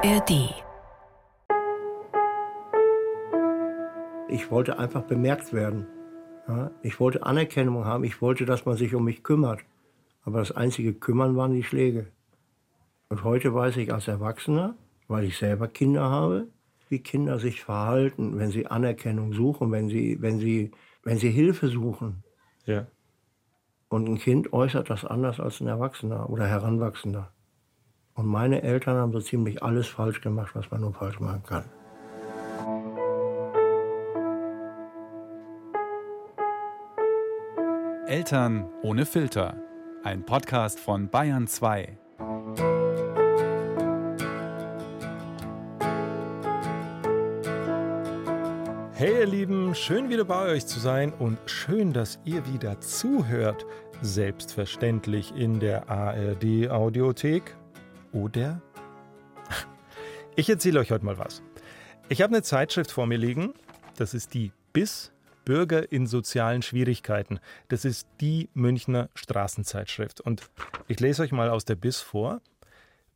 ARD. 0.00 0.54
Ich 4.28 4.48
wollte 4.48 4.78
einfach 4.78 5.02
bemerkt 5.02 5.52
werden. 5.52 5.88
Ich 6.82 7.00
wollte 7.00 7.24
Anerkennung 7.24 7.84
haben. 7.84 8.04
Ich 8.04 8.22
wollte, 8.22 8.44
dass 8.44 8.64
man 8.64 8.76
sich 8.76 8.94
um 8.94 9.04
mich 9.04 9.24
kümmert. 9.24 9.60
Aber 10.22 10.38
das 10.38 10.52
einzige 10.52 10.94
Kümmern 10.94 11.36
waren 11.36 11.52
die 11.52 11.64
Schläge. 11.64 12.06
Und 13.08 13.24
heute 13.24 13.52
weiß 13.52 13.76
ich 13.78 13.92
als 13.92 14.06
Erwachsener, 14.06 14.76
weil 15.08 15.24
ich 15.24 15.36
selber 15.36 15.66
Kinder 15.66 16.08
habe, 16.08 16.46
wie 16.88 17.00
Kinder 17.00 17.40
sich 17.40 17.64
verhalten, 17.64 18.38
wenn 18.38 18.50
sie 18.50 18.68
Anerkennung 18.68 19.32
suchen, 19.32 19.72
wenn 19.72 19.88
sie, 19.88 20.22
wenn 20.22 20.38
sie, 20.38 20.70
wenn 21.02 21.18
sie 21.18 21.30
Hilfe 21.30 21.66
suchen. 21.66 22.22
Ja. 22.66 22.86
Und 23.88 24.08
ein 24.08 24.18
Kind 24.18 24.52
äußert 24.52 24.90
das 24.90 25.04
anders 25.04 25.40
als 25.40 25.60
ein 25.60 25.66
Erwachsener 25.66 26.30
oder 26.30 26.46
Heranwachsender. 26.46 27.32
Und 28.18 28.26
meine 28.26 28.62
Eltern 28.62 28.96
haben 28.96 29.12
so 29.12 29.20
ziemlich 29.20 29.62
alles 29.62 29.86
falsch 29.86 30.20
gemacht, 30.20 30.50
was 30.54 30.68
man 30.72 30.80
nur 30.80 30.92
falsch 30.92 31.20
machen 31.20 31.40
kann. 31.44 31.64
Eltern 38.08 38.68
ohne 38.82 39.06
Filter. 39.06 39.62
Ein 40.02 40.26
Podcast 40.26 40.80
von 40.80 41.08
Bayern 41.08 41.46
2. 41.46 41.96
Hey 48.94 49.20
ihr 49.20 49.26
Lieben, 49.26 49.76
schön 49.76 50.10
wieder 50.10 50.24
bei 50.24 50.54
euch 50.54 50.66
zu 50.66 50.80
sein 50.80 51.12
und 51.20 51.38
schön, 51.46 51.92
dass 51.92 52.18
ihr 52.24 52.44
wieder 52.52 52.80
zuhört. 52.80 53.64
Selbstverständlich 54.02 55.36
in 55.36 55.60
der 55.60 55.88
ARD 55.88 56.68
Audiothek 56.68 57.57
oder? 58.12 58.60
Ich 60.36 60.48
erzähle 60.48 60.78
euch 60.80 60.92
heute 60.92 61.04
mal 61.04 61.18
was. 61.18 61.42
Ich 62.08 62.22
habe 62.22 62.32
eine 62.32 62.42
Zeitschrift 62.42 62.92
vor 62.92 63.06
mir 63.06 63.18
liegen, 63.18 63.54
das 63.96 64.14
ist 64.14 64.34
die 64.34 64.52
BIS 64.72 65.12
Bürger 65.44 65.90
in 65.90 66.06
sozialen 66.06 66.60
Schwierigkeiten. 66.60 67.40
Das 67.68 67.86
ist 67.86 68.06
die 68.20 68.50
Münchner 68.52 69.08
Straßenzeitschrift. 69.14 70.20
Und 70.20 70.50
ich 70.88 71.00
lese 71.00 71.22
euch 71.22 71.32
mal 71.32 71.48
aus 71.48 71.64
der 71.64 71.74
BIS 71.74 72.02
vor. 72.02 72.42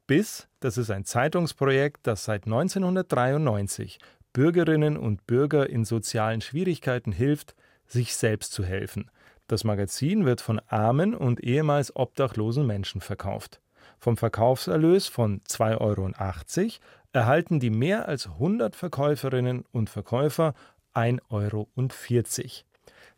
BIS, 0.07 0.49
das 0.59 0.79
ist 0.79 0.91
ein 0.91 1.05
Zeitungsprojekt, 1.05 2.07
das 2.07 2.25
seit 2.25 2.47
1993 2.47 3.99
Bürgerinnen 4.33 4.97
und 4.97 5.27
Bürger 5.27 5.69
in 5.69 5.85
sozialen 5.85 6.41
Schwierigkeiten 6.41 7.13
hilft, 7.13 7.55
sich 7.87 8.17
selbst 8.17 8.53
zu 8.53 8.65
helfen. 8.65 9.11
Das 9.47 9.63
Magazin 9.63 10.25
wird 10.25 10.41
von 10.41 10.59
armen 10.69 11.15
und 11.15 11.45
ehemals 11.45 11.95
obdachlosen 11.95 12.67
Menschen 12.67 13.03
verkauft. 13.03 13.61
Vom 14.03 14.17
Verkaufserlös 14.17 15.07
von 15.07 15.43
2,80 15.43 15.81
Euro 15.81 16.11
erhalten 17.13 17.61
die 17.61 17.71
mehr 17.71 18.09
als 18.09 18.27
100 18.27 18.75
Verkäuferinnen 18.75 19.65
und 19.71 19.91
Verkäufer 19.91 20.55
1,40 20.93 21.21
Euro. 21.31 21.69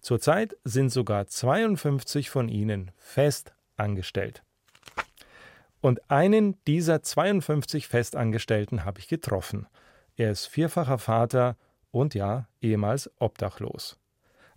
Zurzeit 0.02 0.58
sind 0.62 0.90
sogar 0.90 1.27
52 1.27 2.28
von 2.28 2.50
ihnen 2.50 2.90
fest 2.98 3.55
angestellt. 3.78 4.42
Und 5.80 6.10
einen 6.10 6.62
dieser 6.66 7.02
52 7.02 7.88
Festangestellten 7.88 8.84
habe 8.84 9.00
ich 9.00 9.08
getroffen. 9.08 9.66
Er 10.16 10.32
ist 10.32 10.44
vierfacher 10.44 10.98
Vater 10.98 11.56
und 11.92 12.12
ja, 12.12 12.46
ehemals 12.60 13.10
obdachlos. 13.18 13.98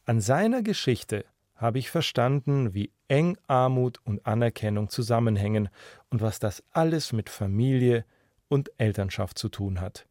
An 0.06 0.20
seiner 0.20 0.62
Geschichte 0.62 1.24
habe 1.58 1.80
ich 1.80 1.90
verstanden, 1.90 2.74
wie 2.74 2.92
eng 3.08 3.38
Armut 3.48 4.00
und 4.04 4.26
Anerkennung 4.26 4.90
zusammenhängen 4.90 5.70
und 6.10 6.22
was 6.22 6.40
das 6.40 6.64
alles 6.72 7.14
mit 7.14 7.30
Familie 7.30 8.06
und 8.48 8.72
Elternschaft 8.78 9.38
zu 9.38 9.50
tun 9.50 9.82
hat. 9.82 10.06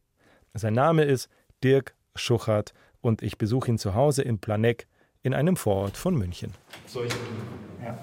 Sein 0.54 0.74
Name 0.74 1.04
ist 1.04 1.28
Dirk 1.62 1.94
Schuchert 2.14 2.74
und 3.00 3.22
ich 3.22 3.38
besuche 3.38 3.70
ihn 3.70 3.78
zu 3.78 3.94
Hause 3.94 4.22
in 4.22 4.38
Planegg 4.38 4.86
in 5.22 5.34
einem 5.34 5.56
Vorort 5.56 5.96
von 5.96 6.14
München. 6.16 6.52
Ja. 7.82 7.98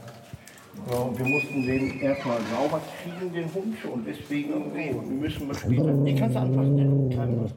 Und 0.98 1.18
wir 1.18 1.26
mussten 1.26 1.66
den 1.66 2.02
erstmal 2.02 2.40
sauber 2.52 2.82
kriegen, 3.02 3.32
den 3.32 3.54
Hund, 3.54 3.86
und 3.86 4.06
deswegen 4.06 4.74
nee, 4.74 4.92
müssen 4.92 5.48
wir 5.48 5.56
später. 5.56 5.94
Den 5.94 6.18
kannst 6.18 6.36
du 6.36 6.40
anfassen, 6.40 6.78
den 6.78 7.10
kleinen 7.10 7.52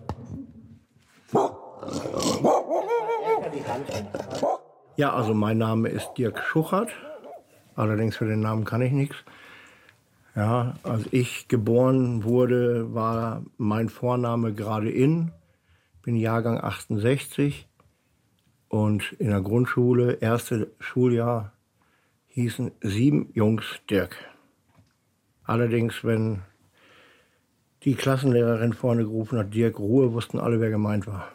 Ja, 4.97 5.13
also 5.13 5.35
mein 5.35 5.59
Name 5.59 5.91
ist 5.91 6.15
Dirk 6.17 6.43
Schuchert. 6.43 6.91
Allerdings 7.75 8.17
für 8.17 8.25
den 8.25 8.41
Namen 8.41 8.65
kann 8.65 8.81
ich 8.81 8.93
nichts. 8.93 9.17
Ja, 10.35 10.77
als 10.85 11.05
ich 11.11 11.49
geboren 11.49 12.25
wurde, 12.25 12.95
war 12.95 13.43
mein 13.59 13.91
Vorname 13.91 14.55
gerade 14.55 14.91
in. 14.91 15.33
Bin 16.03 16.17
Jahrgang 16.17 16.59
68 16.59 17.69
und 18.69 19.13
in 19.19 19.29
der 19.29 19.43
Grundschule, 19.43 20.15
erste 20.15 20.73
Schuljahr, 20.81 21.53
hießen 22.29 22.71
sieben 22.81 23.29
Jungs 23.35 23.67
Dirk. 23.91 24.17
Allerdings, 25.45 26.05
wenn 26.05 26.41
die 27.83 27.97
Klassenlehrerin 27.97 28.73
vorne 28.73 29.03
gerufen 29.03 29.39
hat, 29.39 29.53
Dirk 29.53 29.79
Ruhe, 29.79 30.15
wussten 30.15 30.41
alle, 30.41 30.59
wer 30.59 30.71
gemeint 30.71 31.07
war. 31.07 31.29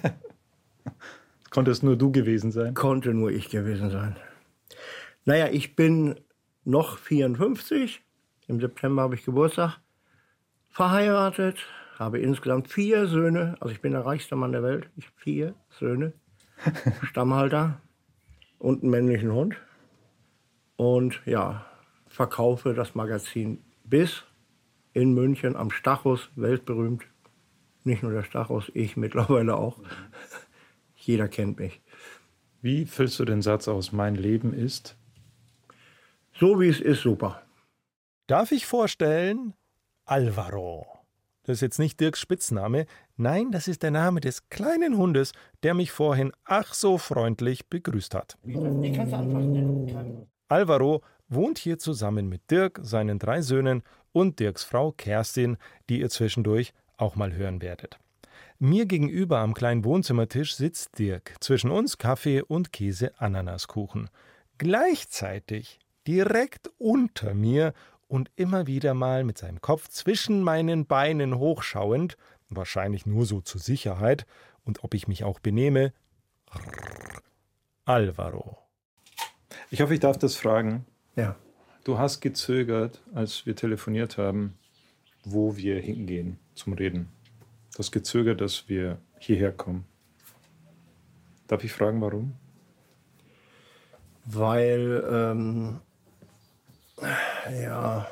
Konnte 1.50 1.70
es 1.70 1.82
nur 1.82 1.96
du 1.96 2.12
gewesen 2.12 2.52
sein? 2.52 2.74
Konnte 2.74 3.14
nur 3.14 3.30
ich 3.30 3.48
gewesen 3.48 3.90
sein. 3.90 4.16
Naja, 5.24 5.48
ich 5.50 5.76
bin 5.76 6.20
noch 6.64 6.98
54. 6.98 8.02
Im 8.46 8.60
September 8.60 9.02
habe 9.02 9.14
ich 9.14 9.24
Geburtstag. 9.24 9.80
Verheiratet, 10.68 11.58
habe 11.98 12.18
insgesamt 12.18 12.68
vier 12.68 13.06
Söhne. 13.06 13.56
Also 13.60 13.72
ich 13.74 13.80
bin 13.80 13.92
der 13.92 14.04
reichste 14.04 14.36
Mann 14.36 14.52
der 14.52 14.62
Welt. 14.62 14.88
Ich 14.96 15.06
habe 15.06 15.16
vier 15.16 15.54
Söhne. 15.70 16.12
Stammhalter 17.02 17.80
und 18.58 18.82
einen 18.82 18.90
männlichen 18.90 19.32
Hund. 19.32 19.56
Und 20.76 21.20
ja, 21.26 21.66
verkaufe 22.06 22.74
das 22.74 22.94
Magazin 22.94 23.64
bis 23.84 24.24
in 24.92 25.14
München 25.14 25.56
am 25.56 25.70
Stachus, 25.70 26.30
weltberühmt. 26.36 27.04
Nicht 27.84 28.02
nur 28.02 28.12
der 28.12 28.22
Stachus, 28.22 28.70
ich 28.74 28.96
mittlerweile 28.96 29.56
auch. 29.56 29.78
Jeder 31.08 31.26
kennt 31.26 31.58
mich. 31.58 31.80
Wie 32.60 32.84
füllst 32.84 33.18
du 33.18 33.24
den 33.24 33.40
Satz 33.40 33.66
aus, 33.66 33.92
mein 33.92 34.14
Leben 34.14 34.52
ist? 34.52 34.94
So 36.34 36.60
wie 36.60 36.68
es 36.68 36.82
ist, 36.82 37.00
super. 37.00 37.40
Darf 38.26 38.52
ich 38.52 38.66
vorstellen? 38.66 39.54
Alvaro. 40.04 40.86
Das 41.44 41.54
ist 41.54 41.60
jetzt 41.62 41.78
nicht 41.78 41.98
Dirks 41.98 42.20
Spitzname. 42.20 42.84
Nein, 43.16 43.52
das 43.52 43.68
ist 43.68 43.82
der 43.82 43.90
Name 43.90 44.20
des 44.20 44.50
kleinen 44.50 44.98
Hundes, 44.98 45.32
der 45.62 45.72
mich 45.72 45.92
vorhin 45.92 46.30
ach 46.44 46.74
so 46.74 46.98
freundlich 46.98 47.70
begrüßt 47.70 48.14
hat. 48.14 48.36
Den 48.44 48.92
kannst 48.92 49.14
du 49.14 49.16
anfassen. 49.16 50.26
Alvaro 50.48 51.00
wohnt 51.30 51.56
hier 51.56 51.78
zusammen 51.78 52.28
mit 52.28 52.50
Dirk, 52.50 52.80
seinen 52.82 53.18
drei 53.18 53.40
Söhnen 53.40 53.82
und 54.12 54.40
Dirks 54.40 54.62
Frau 54.62 54.92
Kerstin, 54.92 55.56
die 55.88 56.00
ihr 56.00 56.10
zwischendurch 56.10 56.74
auch 56.98 57.16
mal 57.16 57.32
hören 57.32 57.62
werdet. 57.62 57.98
Mir 58.60 58.86
gegenüber 58.86 59.38
am 59.38 59.54
kleinen 59.54 59.84
Wohnzimmertisch 59.84 60.56
sitzt 60.56 60.98
Dirk, 60.98 61.36
zwischen 61.38 61.70
uns 61.70 61.96
Kaffee 61.96 62.42
und 62.42 62.72
Käse-Ananaskuchen. 62.72 64.10
Gleichzeitig, 64.58 65.78
direkt 66.08 66.68
unter 66.76 67.34
mir 67.34 67.72
und 68.08 68.32
immer 68.34 68.66
wieder 68.66 68.94
mal 68.94 69.22
mit 69.22 69.38
seinem 69.38 69.60
Kopf 69.60 69.86
zwischen 69.86 70.42
meinen 70.42 70.86
Beinen 70.86 71.38
hochschauend, 71.38 72.16
wahrscheinlich 72.48 73.06
nur 73.06 73.26
so 73.26 73.40
zur 73.40 73.60
Sicherheit 73.60 74.26
und 74.64 74.82
ob 74.82 74.94
ich 74.94 75.06
mich 75.06 75.22
auch 75.22 75.38
benehme, 75.38 75.92
Alvaro. 77.84 78.58
Ich 79.70 79.82
hoffe, 79.82 79.94
ich 79.94 80.00
darf 80.00 80.18
das 80.18 80.34
fragen. 80.34 80.84
Ja. 81.14 81.36
Du 81.84 81.98
hast 81.98 82.20
gezögert, 82.20 83.02
als 83.14 83.46
wir 83.46 83.54
telefoniert 83.54 84.18
haben, 84.18 84.58
wo 85.22 85.56
wir 85.56 85.80
hingehen 85.80 86.40
zum 86.54 86.72
Reden. 86.72 87.08
Du 87.78 87.84
hast 87.84 87.92
gezögert, 87.92 88.40
dass 88.40 88.68
wir 88.68 88.98
hierher 89.20 89.52
kommen. 89.52 89.84
Darf 91.46 91.62
ich 91.62 91.72
fragen, 91.72 92.00
warum? 92.00 92.32
Weil, 94.24 95.04
ähm, 95.08 95.78
ja, 97.62 98.08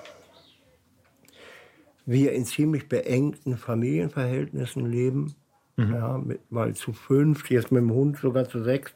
wir 2.05 2.33
in 2.33 2.45
ziemlich 2.45 2.89
beengten 2.89 3.59
Familienverhältnissen 3.59 4.87
leben. 4.87 5.35
Ja, 5.77 6.17
mit, 6.17 6.43
weil 6.49 6.77
zu 6.77 6.93
fünf, 6.93 7.51
jetzt 7.51 7.73
mit 7.73 7.83
dem 7.83 7.93
Hund 7.93 8.19
sogar 8.19 8.49
zu 8.49 8.63
sechs, 8.63 8.95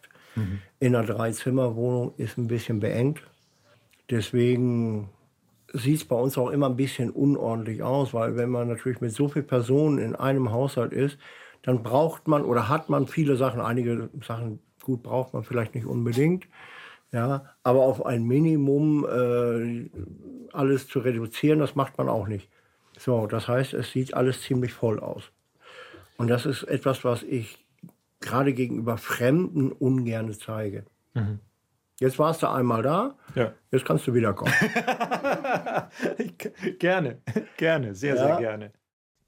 in 0.78 0.94
einer 0.94 1.04
Dreizimmerwohnung 1.04 2.14
ist 2.16 2.38
ein 2.38 2.46
bisschen 2.46 2.78
beengt. 2.78 3.20
Deswegen 4.08 5.08
sieht 5.72 5.96
es 5.96 6.04
bei 6.04 6.16
uns 6.16 6.36
auch 6.38 6.50
immer 6.50 6.68
ein 6.68 6.76
bisschen 6.76 7.10
unordentlich 7.10 7.82
aus, 7.82 8.12
weil 8.14 8.36
wenn 8.36 8.50
man 8.50 8.68
natürlich 8.68 9.00
mit 9.00 9.12
so 9.12 9.28
vielen 9.28 9.46
Personen 9.46 9.98
in 9.98 10.14
einem 10.16 10.50
Haushalt 10.50 10.92
ist, 10.92 11.18
dann 11.62 11.82
braucht 11.82 12.28
man 12.28 12.44
oder 12.44 12.68
hat 12.68 12.88
man 12.88 13.06
viele 13.06 13.36
Sachen. 13.36 13.60
Einige 13.60 14.08
Sachen 14.26 14.60
gut 14.82 15.02
braucht 15.02 15.34
man 15.34 15.44
vielleicht 15.44 15.74
nicht 15.74 15.86
unbedingt. 15.86 16.46
Ja, 17.12 17.44
aber 17.64 17.80
auf 17.80 18.06
ein 18.06 18.24
Minimum 18.24 19.04
äh, 19.04 19.90
alles 20.52 20.86
zu 20.86 21.00
reduzieren, 21.00 21.58
das 21.58 21.74
macht 21.74 21.98
man 21.98 22.08
auch 22.08 22.28
nicht. 22.28 22.48
So, 22.96 23.26
das 23.26 23.48
heißt, 23.48 23.74
es 23.74 23.90
sieht 23.90 24.14
alles 24.14 24.42
ziemlich 24.42 24.72
voll 24.72 25.00
aus. 25.00 25.32
Und 26.18 26.28
das 26.28 26.46
ist 26.46 26.64
etwas, 26.64 27.04
was 27.04 27.22
ich 27.22 27.66
gerade 28.20 28.52
gegenüber 28.52 28.96
Fremden 28.96 29.72
ungern 29.72 30.32
zeige. 30.34 30.84
Jetzt 32.00 32.18
warst 32.18 32.42
du 32.42 32.48
einmal 32.48 32.82
da, 32.82 33.14
Ja. 33.34 33.52
jetzt 33.70 33.84
kannst 33.84 34.06
du 34.06 34.14
wiederkommen. 34.14 34.52
gerne, 36.78 37.20
gerne, 37.56 37.94
sehr, 37.94 38.16
Ja. 38.16 38.26
sehr 38.26 38.36
gerne. 38.38 38.72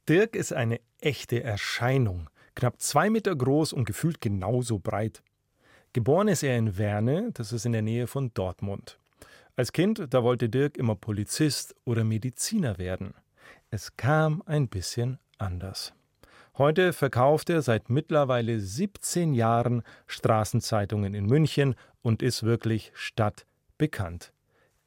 Dirk 0.09 0.35
ist 0.35 0.53
eine 0.53 0.81
echte 1.01 1.43
Erscheinung. 1.43 2.29
Knapp 2.55 2.81
zwei 2.81 3.09
Meter 3.11 3.37
groß 3.37 3.73
und 3.73 3.85
gefühlt 3.85 4.21
genauso 4.21 4.79
breit. 4.79 5.23
Geboren 5.93 6.29
ist 6.29 6.43
er 6.43 6.57
in 6.57 6.77
Werne, 6.79 7.31
das 7.35 7.53
ist 7.53 7.67
in 7.67 7.73
der 7.73 7.83
Nähe 7.83 8.07
von 8.07 8.33
Dortmund. 8.35 8.99
Als 9.55 9.73
Kind, 9.73 10.07
da 10.11 10.23
wollte 10.23 10.49
Dirk 10.49 10.79
immer 10.79 10.95
Polizist 10.95 11.75
oder 11.85 12.05
Mediziner 12.05 12.79
werden. 12.79 13.15
Es 13.71 13.97
kam 13.99 14.43
ein 14.47 14.69
bisschen 14.69 15.19
anders. 15.39 15.93
Heute 16.59 16.93
verkauft 16.93 17.49
er 17.49 17.63
seit 17.63 17.89
mittlerweile 17.89 18.61
17 18.61 19.33
Jahren 19.33 19.83
Straßenzeitungen 20.07 21.15
in 21.15 21.25
München 21.25 21.75
und 22.03 22.23
ist 22.23 22.43
wirklich 22.43 22.93
stadtbekannt. 22.95 24.33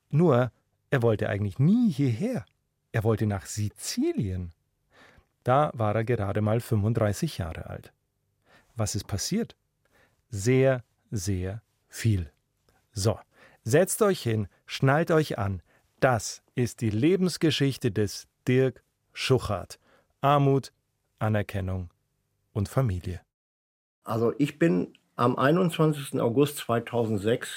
Nur, 0.09 0.51
er 0.91 1.01
wollte 1.01 1.27
eigentlich 1.27 1.57
nie 1.57 1.89
hierher. 1.89 2.45
Er 2.91 3.03
wollte 3.03 3.25
nach 3.25 3.47
Sizilien. 3.47 4.53
Da 5.43 5.71
war 5.73 5.95
er 5.95 6.03
gerade 6.03 6.41
mal 6.41 6.59
35 6.59 7.39
Jahre 7.39 7.65
alt. 7.67 7.91
Was 8.75 8.93
ist 8.93 9.07
passiert? 9.07 9.55
Sehr, 10.29 10.83
sehr 11.09 11.61
viel. 11.87 12.31
So, 12.93 13.19
setzt 13.63 14.01
euch 14.01 14.21
hin, 14.21 14.47
schnallt 14.65 15.11
euch 15.11 15.37
an. 15.39 15.61
Das 15.99 16.43
ist 16.53 16.81
die 16.81 16.89
Lebensgeschichte 16.89 17.91
des 17.91 18.27
Dirk 18.47 18.83
Schuchart. 19.13 19.79
Armut, 20.21 20.71
Anerkennung 21.25 21.89
und 22.53 22.69
Familie. 22.69 23.21
Also 24.03 24.33
ich 24.37 24.59
bin 24.59 24.93
am 25.15 25.35
21. 25.37 26.21
August 26.21 26.57
2006 26.59 27.49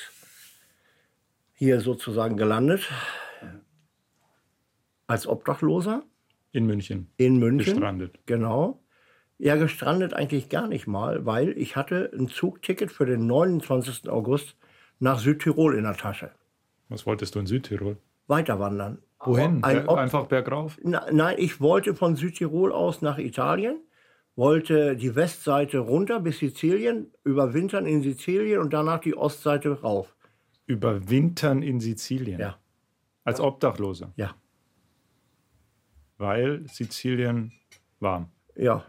hier 1.53 1.81
sozusagen 1.81 2.37
gelandet 2.37 2.88
als 5.06 5.26
Obdachloser 5.26 6.03
In 6.53 6.67
München. 6.67 7.11
in 7.17 7.38
München. 7.38 7.75
Gestrandet. 7.75 8.19
Genau. 8.26 8.82
Ja, 9.38 9.56
gestrandet 9.56 10.14
eigentlich 10.14 10.49
gar 10.49 10.67
nicht 10.67 10.87
mal, 10.87 11.25
weil 11.26 11.50
ich 11.56 11.76
hatte 11.76 12.11
ein 12.12 12.29
Zugticket 12.29 12.91
für 12.91 13.06
den 13.06 13.26
29. 13.26 14.09
August 14.09 14.56
nach 14.99 15.19
Südtirol 15.19 15.76
in 15.76 15.85
der 15.85 15.94
Tasche. 15.97 16.32
Was 16.88 17.06
wolltest 17.06 17.35
du 17.35 17.38
in 17.38 17.47
Südtirol? 17.47 17.99
Weiterwandern. 18.26 18.99
Wohin? 19.25 19.65
Ein 19.65 19.88
Einfach 19.88 20.26
bergauf? 20.26 20.79
Na, 20.82 21.06
nein, 21.11 21.37
ich 21.38 21.61
wollte 21.61 21.94
von 21.94 22.15
Südtirol 22.17 22.73
aus 22.73 23.03
nach 23.03 23.19
Italien, 23.19 23.81
wollte 24.37 24.97
die 24.97 25.17
Westseite 25.17 25.79
runter 25.81 26.20
bis 26.20 26.38
Sizilien, 26.38 27.12
überwintern 27.25 27.87
in 27.87 28.03
Sizilien 28.03 28.61
und 28.61 28.73
danach 28.73 29.00
die 29.00 29.17
Ostseite 29.17 29.81
rauf. 29.81 30.15
Überwintern 30.67 31.62
in 31.62 31.81
Sizilien. 31.81 32.38
Ja, 32.41 32.59
Als 33.25 33.41
Obdachloser. 33.41 34.12
ja, 34.17 34.35
Weil 36.19 36.67
Sizilien 36.69 37.53
warm. 38.00 38.31
ja. 38.55 38.85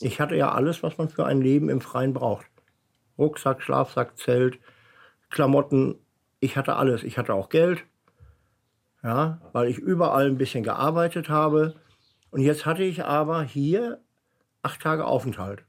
Ich 0.00 0.20
hatte 0.20 0.34
ja 0.34 0.50
alles, 0.50 0.82
was 0.82 0.98
man 0.98 1.08
für 1.08 1.24
ein 1.24 1.40
Leben 1.40 1.68
im 1.70 1.80
Freien 1.80 2.12
braucht. 2.12 2.44
Rucksack, 3.16 3.62
Schlafsack, 3.62 4.18
Zelt, 4.18 4.58
Klamotten. 5.30 5.94
Ich 6.40 6.56
hatte 6.56 6.74
alles. 6.76 7.04
Ich 7.04 7.16
hatte 7.16 7.32
auch 7.32 7.48
Geld. 7.48 7.84
Ja, 9.04 9.38
weil 9.52 9.68
ich 9.68 9.78
überall 9.78 10.26
ein 10.26 10.38
bisschen 10.38 10.64
gearbeitet 10.64 11.28
habe. 11.28 11.74
Und 12.30 12.40
jetzt 12.40 12.64
hatte 12.64 12.82
ich 12.82 13.04
aber 13.04 13.42
hier 13.42 14.00
acht 14.62 14.80
Tage 14.80 15.04
Aufenthalt. 15.04 15.64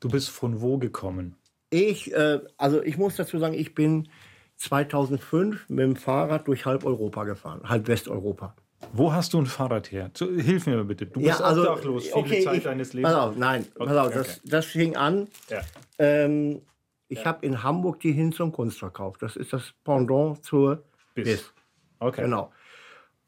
Du 0.00 0.08
bist 0.08 0.28
von 0.28 0.60
wo 0.60 0.76
gekommen? 0.76 1.34
Ich, 1.70 2.12
äh, 2.12 2.40
also 2.58 2.82
ich 2.82 2.98
muss 2.98 3.16
dazu 3.16 3.38
sagen, 3.38 3.54
ich 3.54 3.74
bin 3.74 4.08
2005 4.56 5.68
mit 5.70 5.80
dem 5.80 5.96
Fahrrad 5.96 6.46
durch 6.46 6.66
halb 6.66 6.84
Europa 6.84 7.24
gefahren, 7.24 7.62
halb 7.64 7.88
Westeuropa. 7.88 8.54
Wo 8.92 9.12
hast 9.12 9.32
du 9.32 9.38
ein 9.38 9.46
Fahrrad 9.46 9.90
her? 9.90 10.10
Zu, 10.14 10.38
hilf 10.38 10.66
mir 10.66 10.76
mal 10.76 10.84
bitte. 10.84 11.06
Du 11.06 11.20
bist 11.20 11.40
obdachlos 11.40 12.04
viele 12.04 12.14
also, 12.14 12.26
okay, 12.26 12.44
Zeit 12.44 12.56
ich, 12.58 12.64
deines 12.64 12.92
Lebens. 12.92 13.12
Pass 13.12 13.22
auf, 13.22 13.36
nein, 13.36 13.66
pass 13.74 13.96
auf, 13.96 14.12
das, 14.12 14.40
das 14.44 14.66
fing 14.66 14.94
an. 14.94 15.28
Ja. 15.48 15.62
Ähm, 15.98 16.60
ich 17.08 17.24
habe 17.24 17.44
in 17.44 17.62
Hamburg 17.62 18.00
die 18.00 18.12
Hinz 18.12 18.38
und 18.40 18.52
Kunst 18.52 18.78
verkauft. 18.78 19.22
Das 19.22 19.36
ist 19.36 19.52
das 19.52 19.72
Pendant 19.82 20.44
zur 20.44 20.84
Bis. 21.14 21.24
BIS. 21.24 21.52
Okay. 22.00 22.22
Genau. 22.22 22.52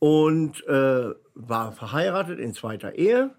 Und 0.01 0.67
äh, 0.67 1.11
war 1.35 1.73
verheiratet 1.73 2.41
in 2.41 2.53
zweiter 2.53 2.97
Ehe. 2.97 3.31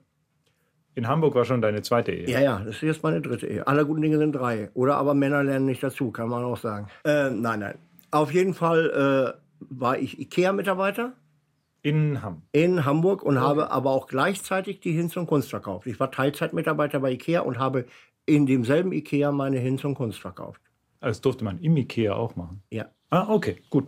In 0.95 1.07
Hamburg 1.07 1.35
war 1.35 1.45
schon 1.45 1.61
deine 1.61 1.81
zweite 1.81 2.11
Ehe. 2.11 2.29
Ja, 2.29 2.39
ja, 2.39 2.59
das 2.59 2.75
ist 2.75 2.81
jetzt 2.81 3.03
meine 3.03 3.21
dritte 3.21 3.47
Ehe. 3.47 3.65
Alle 3.67 3.85
guten 3.85 4.01
Dinge 4.01 4.17
sind 4.17 4.33
drei. 4.33 4.69
Oder 4.73 4.97
aber 4.97 5.13
Männer 5.13 5.43
lernen 5.43 5.65
nicht 5.65 5.81
dazu, 5.81 6.11
kann 6.11 6.29
man 6.29 6.43
auch 6.43 6.57
sagen. 6.57 6.87
Äh, 7.03 7.29
nein, 7.31 7.59
nein. 7.59 7.75
Auf 8.11 8.33
jeden 8.33 8.53
Fall 8.53 9.35
äh, 9.35 9.65
war 9.69 9.97
ich 9.99 10.19
IKEA-Mitarbeiter 10.19 11.13
In 11.81 12.21
Hamm. 12.21 12.43
in 12.51 12.85
Hamburg 12.85 13.23
und 13.23 13.39
habe 13.39 13.71
aber 13.71 13.91
auch 13.91 14.07
gleichzeitig 14.07 14.81
die 14.81 14.91
Hinz 14.91 15.15
und 15.17 15.27
Kunst 15.27 15.49
verkauft. 15.49 15.87
Ich 15.87 15.99
war 15.99 16.11
Teilzeitmitarbeiter 16.11 16.99
bei 16.99 17.11
IKEA 17.13 17.41
und 17.41 17.57
habe 17.57 17.85
in 18.25 18.45
demselben 18.45 18.91
IKEA 18.91 19.31
meine 19.31 19.59
Hinz 19.59 19.83
und 19.83 19.95
Kunst 19.95 20.19
verkauft. 20.19 20.61
Das 20.99 21.21
durfte 21.21 21.43
man 21.43 21.57
im 21.59 21.75
Ikea 21.77 22.13
auch 22.13 22.35
machen. 22.35 22.61
Ja. 22.69 22.85
Ah, 23.09 23.27
okay, 23.29 23.57
gut. 23.69 23.87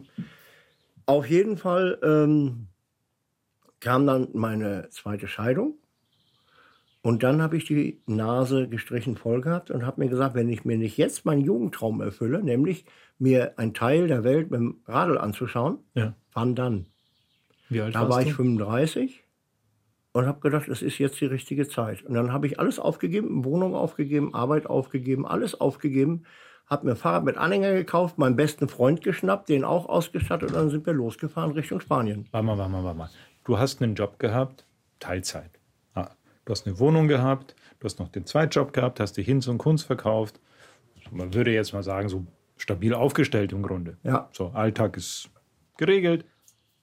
Auf 1.06 1.30
jeden 1.30 1.58
Fall 1.58 2.00
ähm, 2.04 2.68
kam 3.80 4.08
dann 4.08 4.30
meine 4.34 4.90
zweite 4.90 5.28
Scheidung. 5.28 5.76
Und 7.02 7.22
dann 7.24 7.42
habe 7.42 7.58
ich 7.58 7.66
die 7.66 8.02
Nase 8.06 8.70
gestrichen 8.70 9.18
voll 9.18 9.42
gehabt 9.42 9.70
und 9.72 9.86
habe 9.86 10.02
mir 10.02 10.10
gesagt, 10.10 10.36
wenn 10.36 10.48
ich 10.48 10.64
mir 10.64 10.78
nicht 10.78 10.96
jetzt 10.98 11.26
meinen 11.26 11.42
Jugendtraum 11.42 12.00
erfülle, 12.00 12.42
nämlich 12.42 12.86
mir 13.20 13.60
einen 13.60 13.74
Teil 13.74 14.08
der 14.08 14.24
Welt 14.24 14.52
mit 14.52 14.62
dem 14.62 14.82
Radl 14.86 15.18
anzuschauen, 15.18 15.80
Ja. 15.96 16.16
wann 16.32 16.56
dann? 16.56 16.86
Wie 17.68 17.82
alt 17.82 17.94
Da 17.94 18.08
war 18.10 18.22
du? 18.22 18.30
ich 18.30 18.34
35 18.34 19.26
und 20.14 20.28
habe 20.28 20.40
gedacht, 20.40 20.70
es 20.70 20.82
ist 20.82 20.98
jetzt 20.98 21.20
die 21.20 21.26
richtige 21.26 21.68
Zeit. 21.68 22.04
Und 22.04 22.14
dann 22.14 22.32
habe 22.32 22.48
ich 22.48 22.58
alles 22.60 22.80
aufgegeben, 22.80 23.44
Wohnung 23.44 23.76
aufgegeben, 23.76 24.34
Arbeit 24.34 24.66
aufgegeben, 24.68 25.26
alles 25.28 25.60
aufgegeben, 25.60 26.24
habe 26.68 26.86
mir 26.86 26.92
ein 26.94 26.98
Fahrrad 26.98 27.24
mit 27.24 27.38
Anhänger 27.38 27.74
gekauft, 27.74 28.18
meinen 28.18 28.36
besten 28.36 28.68
Freund 28.68 29.02
geschnappt, 29.02 29.50
den 29.50 29.64
auch 29.64 29.88
ausgestattet 29.88 30.50
und 30.50 30.56
dann 30.56 30.70
sind 30.70 30.86
wir 30.86 30.94
losgefahren 30.94 31.52
Richtung 31.52 31.80
Spanien. 31.80 32.28
Warte 32.32 32.46
mal, 32.46 32.58
warte 32.58 32.72
mal, 32.72 32.84
warte 32.84 32.98
mal. 32.98 33.10
Du 33.44 33.58
hast 33.58 33.82
einen 33.82 33.96
Job 33.96 34.20
gehabt, 34.20 34.66
Teilzeit. 35.00 35.60
Ah, 35.94 36.12
du 36.46 36.52
hast 36.52 36.66
eine 36.66 36.80
Wohnung 36.80 37.08
gehabt, 37.08 37.56
du 37.80 37.86
hast 37.86 38.00
noch 38.00 38.10
den 38.10 38.26
Zweitjob 38.26 38.74
gehabt, 38.74 39.00
hast 39.00 39.18
die 39.18 39.24
Hinz 39.24 39.48
und 39.48 39.58
Kunst 39.58 39.86
verkauft. 39.86 40.40
Man 41.12 41.34
würde 41.34 41.52
jetzt 41.52 41.74
mal 41.74 41.84
sagen, 41.84 42.08
so 42.10 42.26
stabil 42.58 42.94
aufgestellt 42.94 43.52
im 43.52 43.62
Grunde. 43.62 43.98
Ja, 44.04 44.30
So, 44.32 44.48
Alltag 44.50 44.96
ist 44.98 45.30
geregelt. 45.78 46.26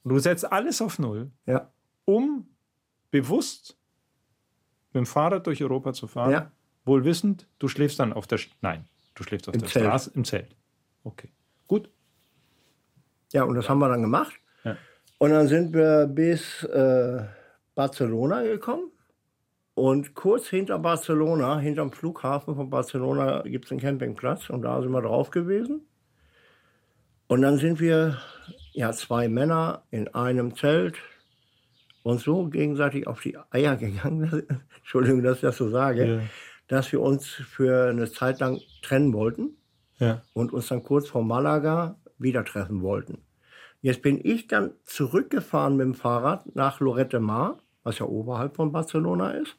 Du 0.03 0.19
setzt 0.19 0.51
alles 0.51 0.81
auf 0.81 0.99
Null, 0.99 1.31
ja, 1.45 1.69
um 2.05 2.47
bewusst 3.11 3.77
mit 4.93 5.01
dem 5.01 5.05
Fahrrad 5.05 5.47
durch 5.47 5.63
Europa 5.63 5.93
zu 5.93 6.07
fahren. 6.07 6.31
Ja. 6.31 6.51
Wohl 6.85 7.05
wissend, 7.05 7.47
du 7.59 7.67
schläfst 7.67 7.99
dann 7.99 8.11
auf 8.11 8.25
der... 8.25 8.39
Sch 8.39 8.49
Nein, 8.61 8.85
du 9.21 9.27
schläfst 9.27 9.47
auf 9.47 9.53
Im 9.55 9.61
der 9.61 9.69
Zelt. 9.69 9.85
Straße 9.85 10.11
im 10.15 10.25
Zelt. 10.25 10.55
Okay, 11.03 11.29
gut. 11.67 11.89
ja, 13.33 13.43
und 13.43 13.55
das 13.55 13.69
haben 13.69 13.79
wir 13.79 13.89
dann 13.89 14.01
gemacht. 14.01 14.33
Ja. 14.63 14.77
Und 15.19 15.31
dann 15.31 15.47
sind 15.47 15.73
wir 15.73 16.07
bis 16.07 16.63
äh, 16.63 17.23
Barcelona 17.75 18.41
gekommen. 18.43 18.91
Und 19.73 20.13
kurz 20.15 20.47
hinter 20.47 20.77
Barcelona, 20.79 21.57
hinterm 21.59 21.91
Flughafen 21.91 22.55
von 22.55 22.69
Barcelona, 22.69 23.41
gibt 23.43 23.65
es 23.65 23.71
einen 23.71 23.79
Campingplatz. 23.79 24.49
Und 24.49 24.63
da 24.63 24.81
sind 24.81 24.91
wir 24.91 25.01
drauf 25.01 25.31
gewesen. 25.31 25.81
Und 27.27 27.41
dann 27.41 27.57
sind 27.57 27.79
wir, 27.79 28.17
ja, 28.73 28.91
zwei 28.91 29.29
Männer 29.29 29.83
in 29.89 30.07
einem 30.09 30.55
Zelt 30.55 30.97
uns 32.03 32.23
so 32.23 32.47
gegenseitig 32.47 33.07
auf 33.07 33.21
die 33.21 33.37
Eier 33.51 33.77
gegangen, 33.77 34.43
Entschuldigung, 34.77 35.23
dass 35.23 35.37
ich 35.37 35.41
das 35.41 35.57
so 35.57 35.69
sage, 35.69 36.05
Ja. 36.05 36.19
Dass 36.71 36.89
wir 36.93 37.01
uns 37.01 37.27
für 37.27 37.89
eine 37.89 38.09
Zeit 38.09 38.39
lang 38.39 38.61
trennen 38.81 39.11
wollten 39.11 39.57
Ja. 39.99 40.21
und 40.31 40.53
uns 40.53 40.69
dann 40.69 40.83
kurz 40.83 41.09
vor 41.09 41.21
Malaga 41.21 41.97
wieder 42.17 42.45
treffen 42.45 42.81
wollten. 42.81 43.17
Jetzt 43.81 44.01
bin 44.01 44.21
ich 44.23 44.47
dann 44.47 44.71
zurückgefahren 44.85 45.75
mit 45.75 45.83
dem 45.83 45.95
Fahrrad 45.95 46.55
nach 46.55 46.79
Lorette 46.79 47.19
Mar, 47.19 47.57
was 47.83 47.99
ja 47.99 48.05
oberhalb 48.05 48.55
von 48.55 48.71
Barcelona 48.71 49.31
ist. 49.31 49.57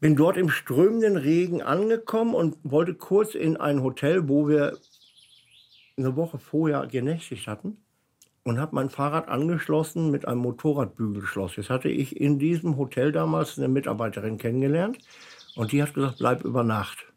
Bin 0.00 0.16
dort 0.16 0.38
im 0.38 0.48
strömenden 0.48 1.18
Regen 1.18 1.60
angekommen 1.60 2.34
und 2.34 2.56
wollte 2.62 2.94
kurz 2.94 3.34
in 3.34 3.58
ein 3.58 3.82
Hotel, 3.82 4.26
wo 4.26 4.48
wir 4.48 4.78
eine 5.98 6.16
Woche 6.16 6.38
vorher 6.38 6.86
genächtigt 6.86 7.46
hatten 7.46 7.76
und 8.42 8.58
habe 8.58 8.74
mein 8.74 8.88
Fahrrad 8.88 9.28
angeschlossen 9.28 10.10
mit 10.10 10.26
einem 10.26 10.40
Motorradbügelschloss. 10.40 11.56
Jetzt 11.56 11.68
hatte 11.68 11.90
ich 11.90 12.18
in 12.18 12.38
diesem 12.38 12.78
Hotel 12.78 13.12
damals 13.12 13.58
eine 13.58 13.68
Mitarbeiterin 13.68 14.38
kennengelernt 14.38 14.98
und 15.58 15.72
die 15.72 15.82
hat 15.82 15.92
gesagt, 15.92 16.18
bleib 16.18 16.44
über 16.44 16.62
Nacht. 16.62 17.12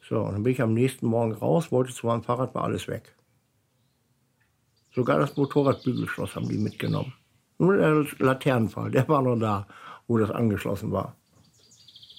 So, 0.00 0.20
und 0.20 0.32
dann 0.32 0.42
bin 0.42 0.52
ich 0.54 0.62
am 0.62 0.72
nächsten 0.72 1.06
Morgen 1.06 1.32
raus, 1.32 1.70
wollte 1.70 1.92
zu 1.92 2.06
meinem 2.06 2.22
Fahrrad, 2.22 2.54
war 2.54 2.64
alles 2.64 2.88
weg. 2.88 3.14
Sogar 4.94 5.18
das 5.18 5.36
Motorradbügelschloss 5.36 6.34
haben 6.34 6.48
die 6.48 6.56
mitgenommen. 6.56 7.12
Nur 7.58 7.76
der 7.76 8.06
Laternenfall, 8.18 8.90
der 8.90 9.06
war 9.08 9.20
noch 9.20 9.36
da, 9.36 9.66
wo 10.06 10.16
das 10.16 10.30
angeschlossen 10.30 10.90
war. 10.90 11.16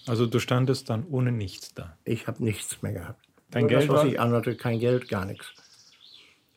Also 0.05 0.27
du 0.27 0.39
standest 0.39 0.91
dann 0.91 1.07
ohne 1.09 1.31
nichts 1.31 1.73
da. 1.73 1.97
Ich 2.03 2.27
habe 2.27 2.43
nichts 2.43 2.83
mehr 2.83 2.93
gehabt. 2.93 3.25
Dein 3.49 3.63
Nur 3.63 3.69
Geld 3.69 3.83
das, 3.83 3.89
was 3.89 4.01
war? 4.01 4.07
ich 4.07 4.19
anhatte, 4.19 4.55
kein 4.55 4.77
Geld, 4.77 5.09
gar 5.09 5.25
nichts. 5.25 5.53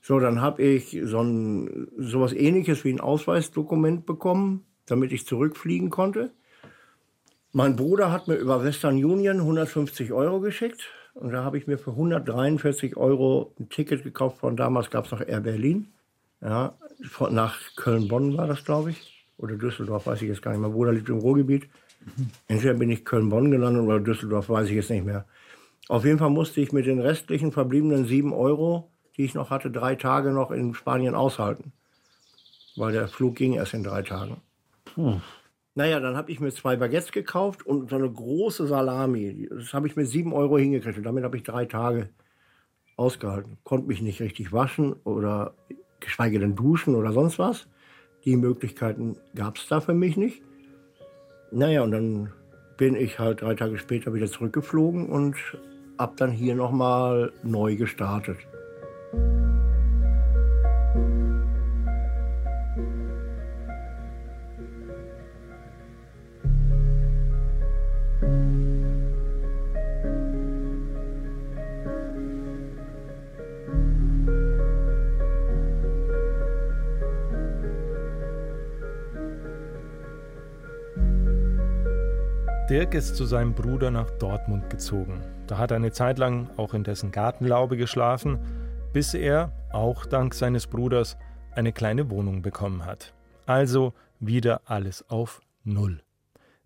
So, 0.02 0.18
dann 0.18 0.42
habe 0.42 0.62
ich 0.62 0.98
so 1.04 1.22
ein 1.22 1.88
sowas 1.96 2.34
ähnliches 2.34 2.84
wie 2.84 2.92
ein 2.92 3.00
Ausweisdokument 3.00 4.04
bekommen, 4.04 4.66
damit 4.84 5.10
ich 5.12 5.24
zurückfliegen 5.24 5.88
konnte. 5.88 6.34
Mein 7.52 7.74
Bruder 7.74 8.12
hat 8.12 8.28
mir 8.28 8.36
über 8.36 8.62
Western 8.62 9.04
Union 9.04 9.40
150 9.40 10.12
Euro 10.12 10.38
geschickt 10.38 10.82
und 11.14 11.32
da 11.32 11.42
habe 11.42 11.58
ich 11.58 11.66
mir 11.66 11.78
für 11.78 11.90
143 11.90 12.96
Euro 12.96 13.52
ein 13.58 13.68
Ticket 13.68 14.04
gekauft 14.04 14.38
von 14.38 14.56
damals 14.56 14.88
gab 14.88 15.06
es 15.06 15.10
noch 15.10 15.20
Air 15.20 15.40
Berlin. 15.40 15.88
Ja, 16.40 16.74
von, 17.02 17.34
nach 17.34 17.58
Köln-Bonn 17.74 18.36
war 18.36 18.46
das, 18.46 18.64
glaube 18.64 18.90
ich. 18.90 19.26
Oder 19.36 19.56
Düsseldorf, 19.56 20.06
weiß 20.06 20.22
ich 20.22 20.28
jetzt 20.28 20.42
gar 20.42 20.52
nicht. 20.52 20.60
Mein 20.60 20.70
Bruder 20.70 20.92
lebt 20.92 21.08
im 21.08 21.18
Ruhrgebiet. 21.18 21.68
Entweder 22.46 22.74
bin 22.74 22.88
ich 22.88 23.04
Köln-Bonn 23.04 23.50
gelandet 23.50 23.82
oder 23.82 23.98
Düsseldorf, 23.98 24.48
weiß 24.48 24.68
ich 24.68 24.76
jetzt 24.76 24.90
nicht 24.90 25.04
mehr. 25.04 25.24
Auf 25.88 26.04
jeden 26.04 26.18
Fall 26.20 26.30
musste 26.30 26.60
ich 26.60 26.70
mit 26.70 26.86
den 26.86 27.00
restlichen 27.00 27.50
verbliebenen 27.50 28.06
7 28.06 28.32
Euro, 28.32 28.92
die 29.16 29.24
ich 29.24 29.34
noch 29.34 29.50
hatte, 29.50 29.72
drei 29.72 29.96
Tage 29.96 30.30
noch 30.30 30.52
in 30.52 30.72
Spanien 30.74 31.16
aushalten. 31.16 31.72
Weil 32.76 32.92
der 32.92 33.08
Flug 33.08 33.34
ging 33.34 33.54
erst 33.54 33.74
in 33.74 33.82
drei 33.82 34.02
Tagen. 34.02 34.36
Naja, 35.74 36.00
dann 36.00 36.16
habe 36.16 36.32
ich 36.32 36.40
mir 36.40 36.50
zwei 36.50 36.76
Baguettes 36.76 37.12
gekauft 37.12 37.64
und 37.64 37.90
so 37.90 37.96
eine 37.96 38.10
große 38.10 38.66
Salami. 38.66 39.48
Das 39.50 39.72
habe 39.72 39.86
ich 39.86 39.96
mit 39.96 40.08
7 40.08 40.32
Euro 40.32 40.58
hingekriegt. 40.58 40.98
Und 40.98 41.04
damit 41.04 41.24
habe 41.24 41.36
ich 41.36 41.42
drei 41.44 41.64
Tage 41.64 42.10
ausgehalten. 42.96 43.58
Konnte 43.62 43.86
mich 43.86 44.02
nicht 44.02 44.20
richtig 44.20 44.52
waschen 44.52 44.94
oder 45.04 45.54
geschweige 46.00 46.40
denn 46.40 46.56
duschen 46.56 46.96
oder 46.96 47.12
sonst 47.12 47.38
was. 47.38 47.68
Die 48.24 48.36
Möglichkeiten 48.36 49.16
gab 49.34 49.56
es 49.56 49.68
da 49.68 49.80
für 49.80 49.94
mich 49.94 50.16
nicht. 50.16 50.42
Naja, 51.52 51.82
und 51.82 51.92
dann 51.92 52.32
bin 52.76 52.94
ich 52.96 53.18
halt 53.18 53.42
drei 53.42 53.54
Tage 53.54 53.78
später 53.78 54.12
wieder 54.12 54.26
zurückgeflogen 54.26 55.08
und 55.08 55.36
hab 55.98 56.16
dann 56.16 56.30
hier 56.30 56.54
nochmal 56.54 57.32
neu 57.42 57.76
gestartet. 57.76 58.38
Dirk 82.70 82.94
ist 82.94 83.16
zu 83.16 83.24
seinem 83.24 83.52
Bruder 83.52 83.90
nach 83.90 84.08
Dortmund 84.12 84.70
gezogen. 84.70 85.20
Da 85.48 85.58
hat 85.58 85.72
er 85.72 85.78
eine 85.78 85.90
Zeit 85.90 86.20
lang 86.20 86.48
auch 86.56 86.72
in 86.72 86.84
dessen 86.84 87.10
Gartenlaube 87.10 87.76
geschlafen, 87.76 88.38
bis 88.92 89.12
er, 89.12 89.50
auch 89.72 90.06
dank 90.06 90.34
seines 90.34 90.68
Bruders, 90.68 91.16
eine 91.50 91.72
kleine 91.72 92.10
Wohnung 92.10 92.42
bekommen 92.42 92.86
hat. 92.86 93.12
Also 93.44 93.92
wieder 94.20 94.60
alles 94.66 95.04
auf 95.10 95.40
Null. 95.64 96.00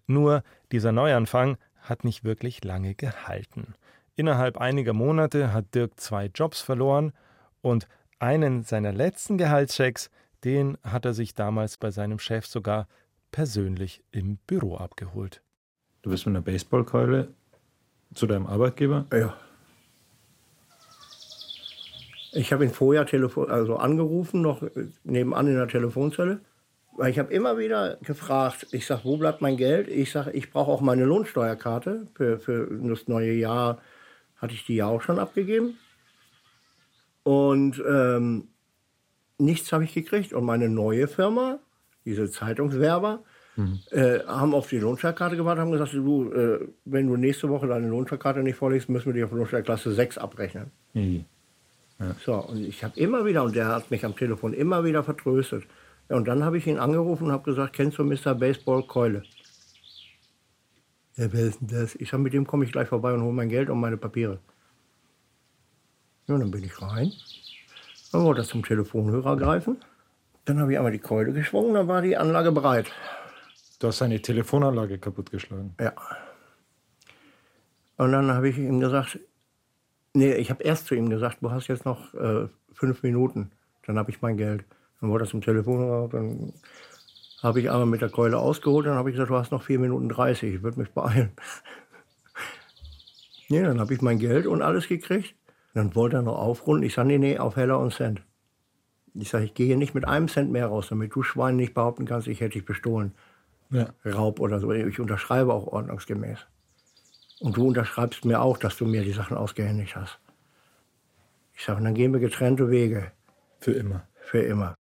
Nur 0.06 0.42
dieser 0.72 0.92
Neuanfang 0.92 1.56
hat 1.78 2.04
nicht 2.04 2.22
wirklich 2.22 2.62
lange 2.64 2.94
gehalten. 2.94 3.72
Innerhalb 4.14 4.58
einiger 4.58 4.92
Monate 4.92 5.54
hat 5.54 5.74
Dirk 5.74 5.98
zwei 5.98 6.26
Jobs 6.26 6.60
verloren 6.60 7.14
und 7.62 7.88
einen 8.18 8.62
seiner 8.62 8.92
letzten 8.92 9.38
Gehaltschecks, 9.38 10.10
den 10.44 10.76
hat 10.82 11.06
er 11.06 11.14
sich 11.14 11.32
damals 11.32 11.78
bei 11.78 11.90
seinem 11.90 12.18
Chef 12.18 12.44
sogar 12.44 12.88
persönlich 13.30 14.04
im 14.10 14.36
Büro 14.46 14.76
abgeholt. 14.76 15.40
Du 16.04 16.10
bist 16.10 16.26
mit 16.26 16.36
einer 16.36 16.44
Baseballkeule 16.44 17.28
zu 18.12 18.26
deinem 18.26 18.46
Arbeitgeber? 18.46 19.06
Ja. 19.10 19.34
Ich 22.32 22.52
habe 22.52 22.66
ihn 22.66 22.72
vorher 22.72 23.06
telefon 23.06 23.50
also 23.50 23.76
angerufen, 23.76 24.42
noch 24.42 24.62
nebenan 25.04 25.46
in 25.46 25.54
der 25.54 25.66
Telefonzelle. 25.66 26.40
Weil 26.92 27.10
ich 27.10 27.18
habe 27.18 27.32
immer 27.32 27.56
wieder 27.56 27.96
gefragt, 28.02 28.66
ich 28.72 28.84
sage, 28.84 29.00
wo 29.04 29.16
bleibt 29.16 29.40
mein 29.40 29.56
Geld? 29.56 29.88
Ich 29.88 30.12
sage, 30.12 30.32
ich 30.32 30.50
brauche 30.50 30.70
auch 30.70 30.82
meine 30.82 31.06
Lohnsteuerkarte. 31.06 32.06
Für, 32.14 32.38
für 32.38 32.68
das 32.82 33.08
neue 33.08 33.32
Jahr 33.32 33.80
hatte 34.36 34.52
ich 34.52 34.66
die 34.66 34.76
ja 34.76 34.86
auch 34.86 35.00
schon 35.00 35.18
abgegeben. 35.18 35.78
Und 37.22 37.82
ähm, 37.88 38.48
nichts 39.38 39.72
habe 39.72 39.84
ich 39.84 39.94
gekriegt. 39.94 40.34
Und 40.34 40.44
meine 40.44 40.68
neue 40.68 41.08
Firma, 41.08 41.60
diese 42.04 42.30
Zeitungswerber, 42.30 43.24
äh, 43.90 44.20
haben 44.26 44.54
auf 44.54 44.68
die 44.68 44.78
Lohnsteuerkarte 44.78 45.36
gewartet, 45.36 45.62
haben 45.62 45.70
gesagt, 45.70 45.92
du, 45.92 46.32
äh, 46.32 46.68
wenn 46.84 47.06
du 47.06 47.16
nächste 47.16 47.48
Woche 47.48 47.66
deine 47.66 47.88
Lohnsteuerkarte 47.88 48.42
nicht 48.42 48.56
vorlegst, 48.56 48.88
müssen 48.88 49.06
wir 49.06 49.12
dich 49.14 49.24
auf 49.24 49.32
Lohnsteuerklasse 49.32 49.92
6 49.92 50.18
abrechnen. 50.18 50.70
Nee. 50.92 51.24
So, 52.24 52.34
und 52.34 52.64
ich 52.64 52.82
habe 52.82 52.98
immer 52.98 53.24
wieder, 53.24 53.44
und 53.44 53.54
der 53.54 53.68
hat 53.68 53.90
mich 53.90 54.04
am 54.04 54.16
Telefon 54.16 54.52
immer 54.52 54.84
wieder 54.84 55.04
vertröstet. 55.04 55.64
Ja, 56.08 56.16
und 56.16 56.26
dann 56.26 56.44
habe 56.44 56.58
ich 56.58 56.66
ihn 56.66 56.78
angerufen 56.78 57.26
und 57.26 57.32
habe 57.32 57.44
gesagt, 57.44 57.72
kennst 57.74 57.98
du 57.98 58.04
Mr. 58.04 58.34
Baseball 58.34 58.82
Keule? 58.82 59.22
Ja, 61.16 61.32
wer 61.32 61.46
ist 61.46 61.60
denn 61.60 61.68
das? 61.68 61.94
Ich 61.94 62.10
sage, 62.10 62.22
mit 62.22 62.32
dem 62.32 62.46
komme 62.46 62.64
ich 62.64 62.72
gleich 62.72 62.88
vorbei 62.88 63.12
und 63.14 63.22
hole 63.22 63.32
mein 63.32 63.48
Geld 63.48 63.70
und 63.70 63.80
meine 63.80 63.96
Papiere. 63.96 64.40
Ja, 66.26 66.36
dann 66.36 66.50
bin 66.50 66.64
ich 66.64 66.82
rein. 66.82 67.12
Dann 68.10 68.24
wollte 68.24 68.42
er 68.42 68.44
zum 68.44 68.64
Telefonhörer 68.64 69.36
greifen. 69.36 69.76
Dann 70.44 70.60
habe 70.60 70.72
ich 70.72 70.78
einmal 70.78 70.92
die 70.92 70.98
Keule 70.98 71.32
geschwungen, 71.32 71.74
dann 71.74 71.88
war 71.88 72.02
die 72.02 72.16
Anlage 72.16 72.52
bereit. 72.52 72.90
Du 73.78 73.88
hast 73.88 73.98
seine 73.98 74.20
Telefonanlage 74.20 74.98
kaputtgeschlagen. 74.98 75.74
Ja. 75.80 75.92
Und 77.96 78.12
dann 78.12 78.30
habe 78.32 78.48
ich 78.48 78.58
ihm 78.58 78.80
gesagt, 78.80 79.18
nee, 80.14 80.34
ich 80.34 80.50
habe 80.50 80.62
erst 80.62 80.86
zu 80.86 80.94
ihm 80.94 81.10
gesagt, 81.10 81.38
du 81.40 81.50
hast 81.50 81.68
jetzt 81.68 81.84
noch 81.84 82.14
äh, 82.14 82.48
fünf 82.72 83.02
Minuten, 83.02 83.50
dann 83.86 83.98
habe 83.98 84.10
ich 84.10 84.22
mein 84.22 84.36
Geld. 84.36 84.64
Dann 85.00 85.10
wurde 85.10 85.24
er 85.24 85.28
zum 85.28 85.42
Telefon, 85.42 86.08
dann 86.10 86.52
habe 87.42 87.60
ich 87.60 87.70
einmal 87.70 87.86
mit 87.86 88.00
der 88.00 88.10
Keule 88.10 88.38
ausgeholt, 88.38 88.86
dann 88.86 88.96
habe 88.96 89.10
ich 89.10 89.16
gesagt, 89.16 89.30
du 89.30 89.36
hast 89.36 89.52
noch 89.52 89.62
vier 89.62 89.78
Minuten 89.78 90.08
30, 90.08 90.54
ich 90.54 90.62
würde 90.62 90.80
mich 90.80 90.90
beeilen. 90.90 91.32
nee, 93.48 93.62
dann 93.62 93.80
habe 93.80 93.92
ich 93.92 94.00
mein 94.00 94.18
Geld 94.18 94.46
und 94.46 94.62
alles 94.62 94.88
gekriegt. 94.88 95.34
Dann 95.74 95.94
wollte 95.94 96.16
er 96.16 96.22
noch 96.22 96.38
aufrunden. 96.38 96.86
Ich 96.86 96.94
sage, 96.94 97.08
nee, 97.08 97.18
nee, 97.18 97.38
auf 97.38 97.56
Heller 97.56 97.80
und 97.80 97.92
Cent. 97.92 98.22
Ich 99.14 99.28
sage, 99.28 99.44
ich 99.44 99.54
gehe 99.54 99.66
hier 99.66 99.76
nicht 99.76 99.94
mit 99.94 100.06
einem 100.06 100.28
Cent 100.28 100.50
mehr 100.50 100.68
raus, 100.68 100.86
damit 100.88 101.14
du 101.14 101.22
Schwein 101.22 101.56
nicht 101.56 101.74
behaupten 101.74 102.06
kannst, 102.06 102.28
ich 102.28 102.40
hätte 102.40 102.54
dich 102.54 102.64
bestohlen. 102.64 103.12
Ja. 103.70 103.88
Raub 104.04 104.40
oder 104.40 104.60
so. 104.60 104.70
Ich 104.72 105.00
unterschreibe 105.00 105.52
auch 105.52 105.66
ordnungsgemäß. 105.66 106.38
Und 107.40 107.56
du 107.56 107.66
unterschreibst 107.66 108.24
mir 108.24 108.40
auch, 108.40 108.58
dass 108.58 108.76
du 108.76 108.86
mir 108.86 109.02
die 109.02 109.12
Sachen 109.12 109.36
ausgehändigt 109.36 109.96
hast. 109.96 110.18
Ich 111.54 111.64
sage, 111.64 111.82
dann 111.82 111.94
gehen 111.94 112.12
wir 112.12 112.20
getrennte 112.20 112.70
Wege. 112.70 113.12
Für 113.58 113.72
immer. 113.72 114.06
Für 114.20 114.40
immer. 114.40 114.74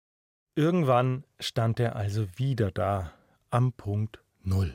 Irgendwann 0.55 1.23
stand 1.39 1.79
er 1.79 1.95
also 1.95 2.27
wieder 2.35 2.71
da, 2.71 3.13
am 3.49 3.73
Punkt 3.73 4.19
Null. 4.43 4.73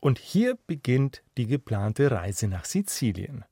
Und 0.00 0.18
hier 0.18 0.56
beginnt 0.66 1.22
die 1.36 1.46
geplante 1.46 2.10
Reise 2.10 2.48
nach 2.48 2.64
Sizilien. 2.64 3.44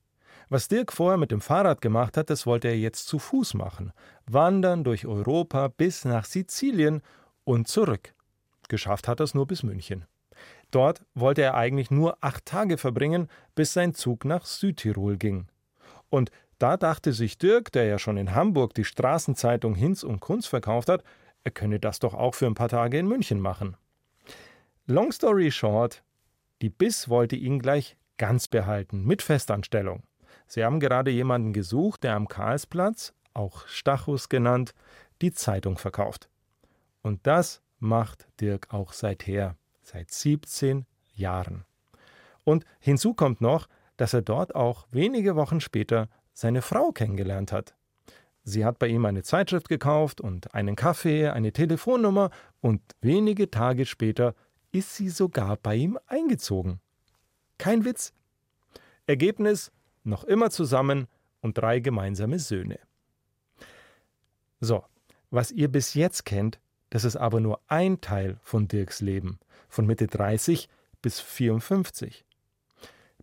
Was 0.49 0.69
Dirk 0.69 0.93
vorher 0.93 1.17
mit 1.17 1.31
dem 1.31 1.41
Fahrrad 1.41 1.81
gemacht 1.81 2.15
hat, 2.15 2.29
das 2.29 2.45
wollte 2.45 2.69
er 2.69 2.77
jetzt 2.77 3.07
zu 3.07 3.19
Fuß 3.19 3.55
machen. 3.55 3.91
Wandern 4.25 4.85
durch 4.85 5.05
Europa 5.05 5.67
bis 5.67 6.05
nach 6.05 6.23
Sizilien 6.23 7.01
und 7.43 7.67
zurück. 7.67 8.13
Geschafft 8.67 9.07
hat 9.07 9.19
er 9.19 9.25
es 9.25 9.33
nur 9.33 9.47
bis 9.47 9.63
München. 9.63 10.05
Dort 10.71 11.05
wollte 11.13 11.41
er 11.41 11.55
eigentlich 11.55 11.91
nur 11.91 12.17
acht 12.21 12.45
Tage 12.45 12.77
verbringen, 12.77 13.27
bis 13.55 13.73
sein 13.73 13.93
Zug 13.93 14.25
nach 14.25 14.45
Südtirol 14.45 15.17
ging. 15.17 15.47
Und 16.09 16.31
da 16.59 16.77
dachte 16.77 17.13
sich 17.13 17.37
Dirk, 17.37 17.71
der 17.71 17.85
ja 17.85 17.99
schon 17.99 18.17
in 18.17 18.33
Hamburg 18.33 18.73
die 18.73 18.83
Straßenzeitung 18.83 19.75
Hinz 19.75 20.03
und 20.03 20.19
Kunz 20.19 20.47
verkauft 20.47 20.89
hat, 20.89 21.03
er 21.43 21.51
könne 21.51 21.79
das 21.79 21.99
doch 21.99 22.13
auch 22.13 22.35
für 22.35 22.47
ein 22.47 22.55
paar 22.55 22.69
Tage 22.69 22.97
in 22.97 23.07
München 23.07 23.39
machen. 23.39 23.77
Long 24.85 25.11
story 25.11 25.51
short, 25.51 26.03
die 26.61 26.69
Biss 26.69 27.09
wollte 27.09 27.35
ihn 27.35 27.59
gleich 27.59 27.97
ganz 28.17 28.47
behalten, 28.47 29.03
mit 29.03 29.21
Festanstellung. 29.21 30.03
Sie 30.47 30.63
haben 30.63 30.79
gerade 30.79 31.11
jemanden 31.11 31.53
gesucht, 31.53 32.03
der 32.03 32.15
am 32.15 32.27
Karlsplatz, 32.27 33.13
auch 33.33 33.67
Stachus 33.67 34.29
genannt, 34.29 34.73
die 35.21 35.31
Zeitung 35.31 35.77
verkauft. 35.77 36.29
Und 37.01 37.25
das 37.27 37.61
macht 37.79 38.27
Dirk 38.39 38.73
auch 38.73 38.93
seither, 38.93 39.55
seit 39.81 40.11
17 40.11 40.85
Jahren. 41.13 41.65
Und 42.43 42.65
hinzu 42.79 43.13
kommt 43.13 43.41
noch, 43.41 43.67
dass 43.97 44.13
er 44.13 44.21
dort 44.21 44.55
auch 44.55 44.87
wenige 44.91 45.35
Wochen 45.35 45.59
später 45.59 46.07
seine 46.33 46.61
Frau 46.61 46.91
kennengelernt 46.91 47.51
hat. 47.51 47.75
Sie 48.43 48.63
hat 48.63 48.79
bei 48.79 48.87
ihm 48.87 49.05
eine 49.05 49.23
Zeitschrift 49.23 49.67
gekauft 49.67 50.21
und 50.21 50.53
einen 50.53 50.75
Kaffee, 50.75 51.27
eine 51.27 51.51
Telefonnummer 51.51 52.29
und 52.61 52.81
wenige 53.01 53.51
Tage 53.51 53.85
später 53.85 54.35
ist 54.71 54.95
sie 54.95 55.09
sogar 55.09 55.57
bei 55.57 55.75
ihm 55.75 55.99
eingezogen. 56.07 56.79
Kein 57.57 57.83
Witz. 57.83 58.13
Ergebnis 59.05 59.71
noch 60.03 60.23
immer 60.23 60.49
zusammen 60.49 61.07
und 61.41 61.57
drei 61.57 61.79
gemeinsame 61.79 62.39
Söhne. 62.39 62.79
So, 64.59 64.85
was 65.29 65.51
ihr 65.51 65.67
bis 65.67 65.93
jetzt 65.93 66.25
kennt, 66.25 66.59
Das 66.89 67.03
ist 67.03 67.15
aber 67.15 67.39
nur 67.39 67.59
ein 67.67 68.01
Teil 68.01 68.37
von 68.41 68.67
Dirks 68.67 69.01
Leben, 69.01 69.39
von 69.67 69.85
Mitte 69.85 70.07
30 70.07 70.69
bis 71.01 71.19
54. 71.19 72.25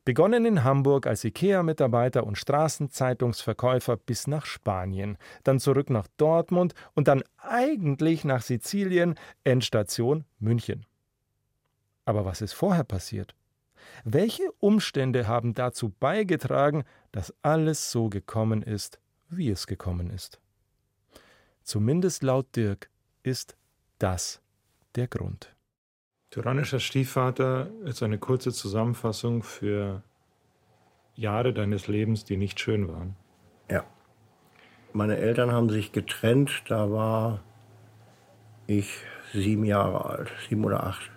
Begonnen 0.04 0.44
in 0.44 0.64
Hamburg 0.64 1.06
als 1.06 1.24
IKEA-Mitarbeiter 1.24 2.26
und 2.26 2.36
Straßenzeitungsverkäufer 2.36 3.96
bis 3.96 4.26
nach 4.26 4.44
Spanien, 4.44 5.16
dann 5.44 5.60
zurück 5.60 5.88
nach 5.88 6.06
Dortmund 6.18 6.74
und 6.92 7.08
dann 7.08 7.22
eigentlich 7.38 8.22
nach 8.24 8.42
Sizilien, 8.42 9.14
Endstation 9.44 10.26
München. 10.38 10.84
Aber 12.04 12.26
was 12.26 12.42
ist 12.42 12.52
vorher 12.52 12.84
passiert? 12.84 13.34
Welche 14.04 14.52
Umstände 14.60 15.26
haben 15.26 15.54
dazu 15.54 15.88
beigetragen, 15.88 16.84
dass 17.12 17.32
alles 17.40 17.90
so 17.90 18.10
gekommen 18.10 18.62
ist, 18.62 19.00
wie 19.30 19.48
es 19.48 19.66
gekommen 19.66 20.10
ist? 20.10 20.38
Zumindest 21.62 22.22
laut 22.22 22.54
Dirk 22.56 22.90
ist 23.24 23.56
das 23.98 24.40
der 24.94 25.08
Grund. 25.08 25.54
Tyrannischer 26.30 26.78
Stiefvater 26.78 27.68
ist 27.84 28.02
eine 28.02 28.18
kurze 28.18 28.52
Zusammenfassung 28.52 29.42
für 29.42 30.02
Jahre 31.14 31.52
deines 31.52 31.88
Lebens, 31.88 32.24
die 32.24 32.36
nicht 32.36 32.60
schön 32.60 32.88
waren. 32.88 33.16
Ja. 33.70 33.84
Meine 34.92 35.16
Eltern 35.16 35.52
haben 35.52 35.70
sich 35.70 35.92
getrennt, 35.92 36.64
da 36.68 36.90
war 36.90 37.40
ich 38.66 38.98
sieben 39.32 39.64
Jahre 39.64 40.04
alt, 40.04 40.32
sieben 40.48 40.64
oder 40.64 40.84
acht. 40.84 41.10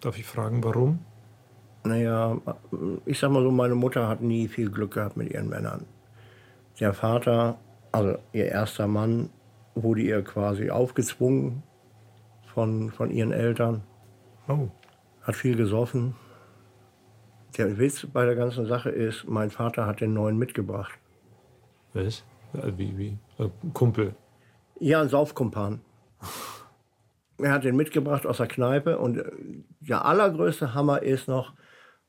Darf 0.00 0.18
ich 0.18 0.26
fragen, 0.26 0.64
warum? 0.64 1.04
Naja, 1.84 2.38
ich 3.04 3.18
sag 3.18 3.30
mal 3.30 3.42
so, 3.42 3.50
meine 3.50 3.74
Mutter 3.74 4.08
hat 4.08 4.22
nie 4.22 4.48
viel 4.48 4.70
Glück 4.70 4.94
gehabt 4.94 5.16
mit 5.16 5.30
ihren 5.30 5.48
Männern. 5.48 5.86
Der 6.80 6.94
Vater, 6.94 7.58
also 7.92 8.18
ihr 8.32 8.46
erster 8.46 8.86
Mann, 8.86 9.30
wurde 9.74 10.02
ihr 10.02 10.22
quasi 10.22 10.70
aufgezwungen 10.70 11.62
von, 12.52 12.90
von 12.90 13.10
ihren 13.10 13.32
Eltern. 13.32 13.82
Oh. 14.48 14.68
Hat 15.22 15.36
viel 15.36 15.56
gesoffen. 15.56 16.14
Der 17.56 17.78
Witz 17.78 18.06
bei 18.12 18.24
der 18.24 18.34
ganzen 18.34 18.66
Sache 18.66 18.90
ist, 18.90 19.26
mein 19.28 19.50
Vater 19.50 19.86
hat 19.86 20.00
den 20.00 20.12
neuen 20.14 20.38
mitgebracht. 20.38 20.92
Was? 21.92 22.24
Wie, 22.52 22.96
wie? 22.98 23.18
Äh, 23.38 23.48
Kumpel. 23.72 24.14
Ja, 24.80 25.00
ein 25.00 25.08
Saufkumpan. 25.08 25.80
Er 27.36 27.52
hat 27.52 27.64
den 27.64 27.74
mitgebracht 27.74 28.26
aus 28.26 28.36
der 28.36 28.46
Kneipe 28.46 28.96
und 28.96 29.18
äh, 29.18 29.24
der 29.80 30.04
allergrößte 30.04 30.72
Hammer 30.72 31.02
ist 31.02 31.26
noch, 31.26 31.52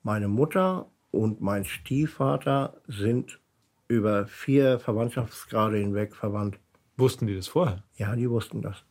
meine 0.04 0.28
Mutter 0.28 0.92
und 1.10 1.42
mein 1.42 1.66
Stiefvater 1.66 2.80
sind 2.88 3.40
über 3.88 4.28
vier 4.28 4.80
Verwandtschaftsgrade 4.80 5.78
hinweg 5.78 6.16
verwandt. 6.16 6.60
Wussten 6.98 7.28
die 7.28 7.36
das 7.36 7.48
vorher? 7.48 7.84
Ja, 7.98 8.16
die 8.16 8.30
wussten 8.30 8.62
das. 8.62 8.84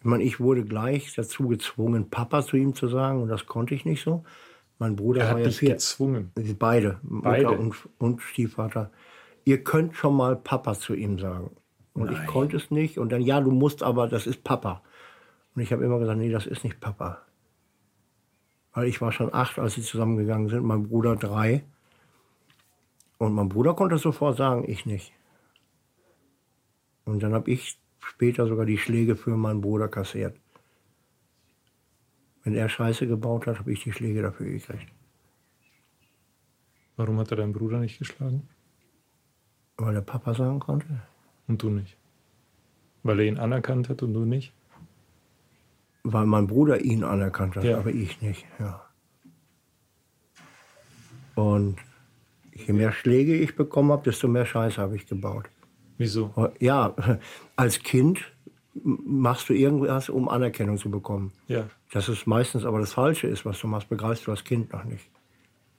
Ich 0.00 0.04
meine, 0.04 0.22
ich 0.22 0.38
wurde 0.38 0.64
gleich 0.64 1.14
dazu 1.14 1.48
gezwungen, 1.48 2.10
Papa 2.10 2.42
zu 2.42 2.56
ihm 2.56 2.74
zu 2.74 2.88
sagen 2.88 3.22
und 3.22 3.28
das 3.28 3.46
konnte 3.46 3.74
ich 3.74 3.84
nicht 3.84 4.02
so. 4.02 4.24
Mein 4.78 4.94
Bruder 4.94 5.22
Er 5.22 5.26
war 5.28 5.32
hat 5.34 5.40
ja 5.40 5.46
dich 5.46 5.58
vier. 5.58 5.70
gezwungen. 5.70 6.32
Beide, 6.58 7.00
Beide? 7.02 7.44
Mutter 7.48 7.58
und, 7.58 7.74
und 7.98 8.20
Stiefvater. 8.22 8.90
Ihr 9.44 9.64
könnt 9.64 9.96
schon 9.96 10.14
mal 10.14 10.36
Papa 10.36 10.74
zu 10.74 10.94
ihm 10.94 11.18
sagen. 11.18 11.50
Und 11.94 12.12
ich 12.12 12.26
konnte 12.26 12.58
es 12.58 12.70
nicht. 12.70 12.98
Und 12.98 13.10
dann, 13.10 13.22
ja, 13.22 13.40
du 13.40 13.50
musst 13.50 13.82
aber, 13.82 14.06
das 14.06 14.26
ist 14.26 14.44
Papa. 14.44 14.82
Und 15.54 15.62
ich 15.62 15.72
habe 15.72 15.82
immer 15.82 15.98
gesagt, 15.98 16.18
nee, 16.18 16.30
das 16.30 16.46
ist 16.46 16.62
nicht 16.62 16.78
Papa. 16.78 17.22
Weil 18.74 18.88
ich 18.88 19.00
war 19.00 19.12
schon 19.12 19.32
acht, 19.32 19.58
als 19.58 19.74
sie 19.74 19.82
zusammengegangen 19.82 20.50
sind, 20.50 20.62
mein 20.62 20.82
Bruder 20.88 21.16
drei. 21.16 21.64
Und 23.16 23.32
mein 23.32 23.48
Bruder 23.48 23.72
konnte 23.72 23.94
es 23.94 24.02
sofort 24.02 24.36
sagen, 24.36 24.64
ich 24.68 24.84
nicht. 24.84 25.14
Und 27.06 27.22
dann 27.22 27.32
habe 27.32 27.50
ich 27.50 27.78
später 28.00 28.46
sogar 28.46 28.66
die 28.66 28.78
Schläge 28.78 29.16
für 29.16 29.36
meinen 29.36 29.60
Bruder 29.62 29.88
kassiert. 29.88 30.38
Wenn 32.44 32.54
er 32.54 32.68
Scheiße 32.68 33.06
gebaut 33.06 33.46
hat, 33.46 33.58
habe 33.58 33.72
ich 33.72 33.82
die 33.82 33.92
Schläge 33.92 34.22
dafür 34.22 34.46
gekriegt. 34.46 34.86
Warum 36.96 37.18
hat 37.18 37.30
er 37.30 37.38
deinen 37.38 37.52
Bruder 37.52 37.78
nicht 37.78 37.98
geschlagen? 37.98 38.48
Weil 39.76 39.94
der 39.94 40.00
Papa 40.02 40.34
sagen 40.34 40.60
konnte. 40.60 41.02
Und 41.46 41.62
du 41.62 41.70
nicht? 41.70 41.96
Weil 43.02 43.20
er 43.20 43.26
ihn 43.26 43.38
anerkannt 43.38 43.88
hat 43.88 44.02
und 44.02 44.12
du 44.14 44.24
nicht? 44.24 44.52
Weil 46.02 46.26
mein 46.26 46.46
Bruder 46.46 46.80
ihn 46.80 47.04
anerkannt 47.04 47.56
hat, 47.56 47.64
Ja. 47.64 47.78
aber 47.78 47.90
ich 47.90 48.20
nicht. 48.20 48.46
Ja. 48.58 48.84
Und 51.34 51.76
je 52.52 52.72
mehr 52.72 52.92
Schläge 52.92 53.36
ich 53.36 53.54
bekommen 53.54 53.92
habe, 53.92 54.04
desto 54.04 54.26
mehr 54.26 54.46
Scheiße 54.46 54.80
habe 54.80 54.96
ich 54.96 55.06
gebaut. 55.06 55.48
Wieso? 55.98 56.50
Ja, 56.60 56.94
als 57.56 57.82
Kind 57.82 58.24
machst 58.74 59.48
du 59.48 59.54
irgendwas, 59.54 60.08
um 60.08 60.28
Anerkennung 60.28 60.76
zu 60.76 60.90
bekommen. 60.90 61.32
Ja. 61.48 61.68
Das 61.92 62.08
ist 62.08 62.26
meistens 62.26 62.64
aber 62.64 62.80
das 62.80 62.92
Falsche 62.92 63.26
ist, 63.26 63.46
was 63.46 63.58
du 63.60 63.66
machst, 63.66 63.88
begreifst 63.88 64.26
du 64.26 64.30
als 64.30 64.44
Kind 64.44 64.72
noch 64.72 64.84
nicht. 64.84 65.08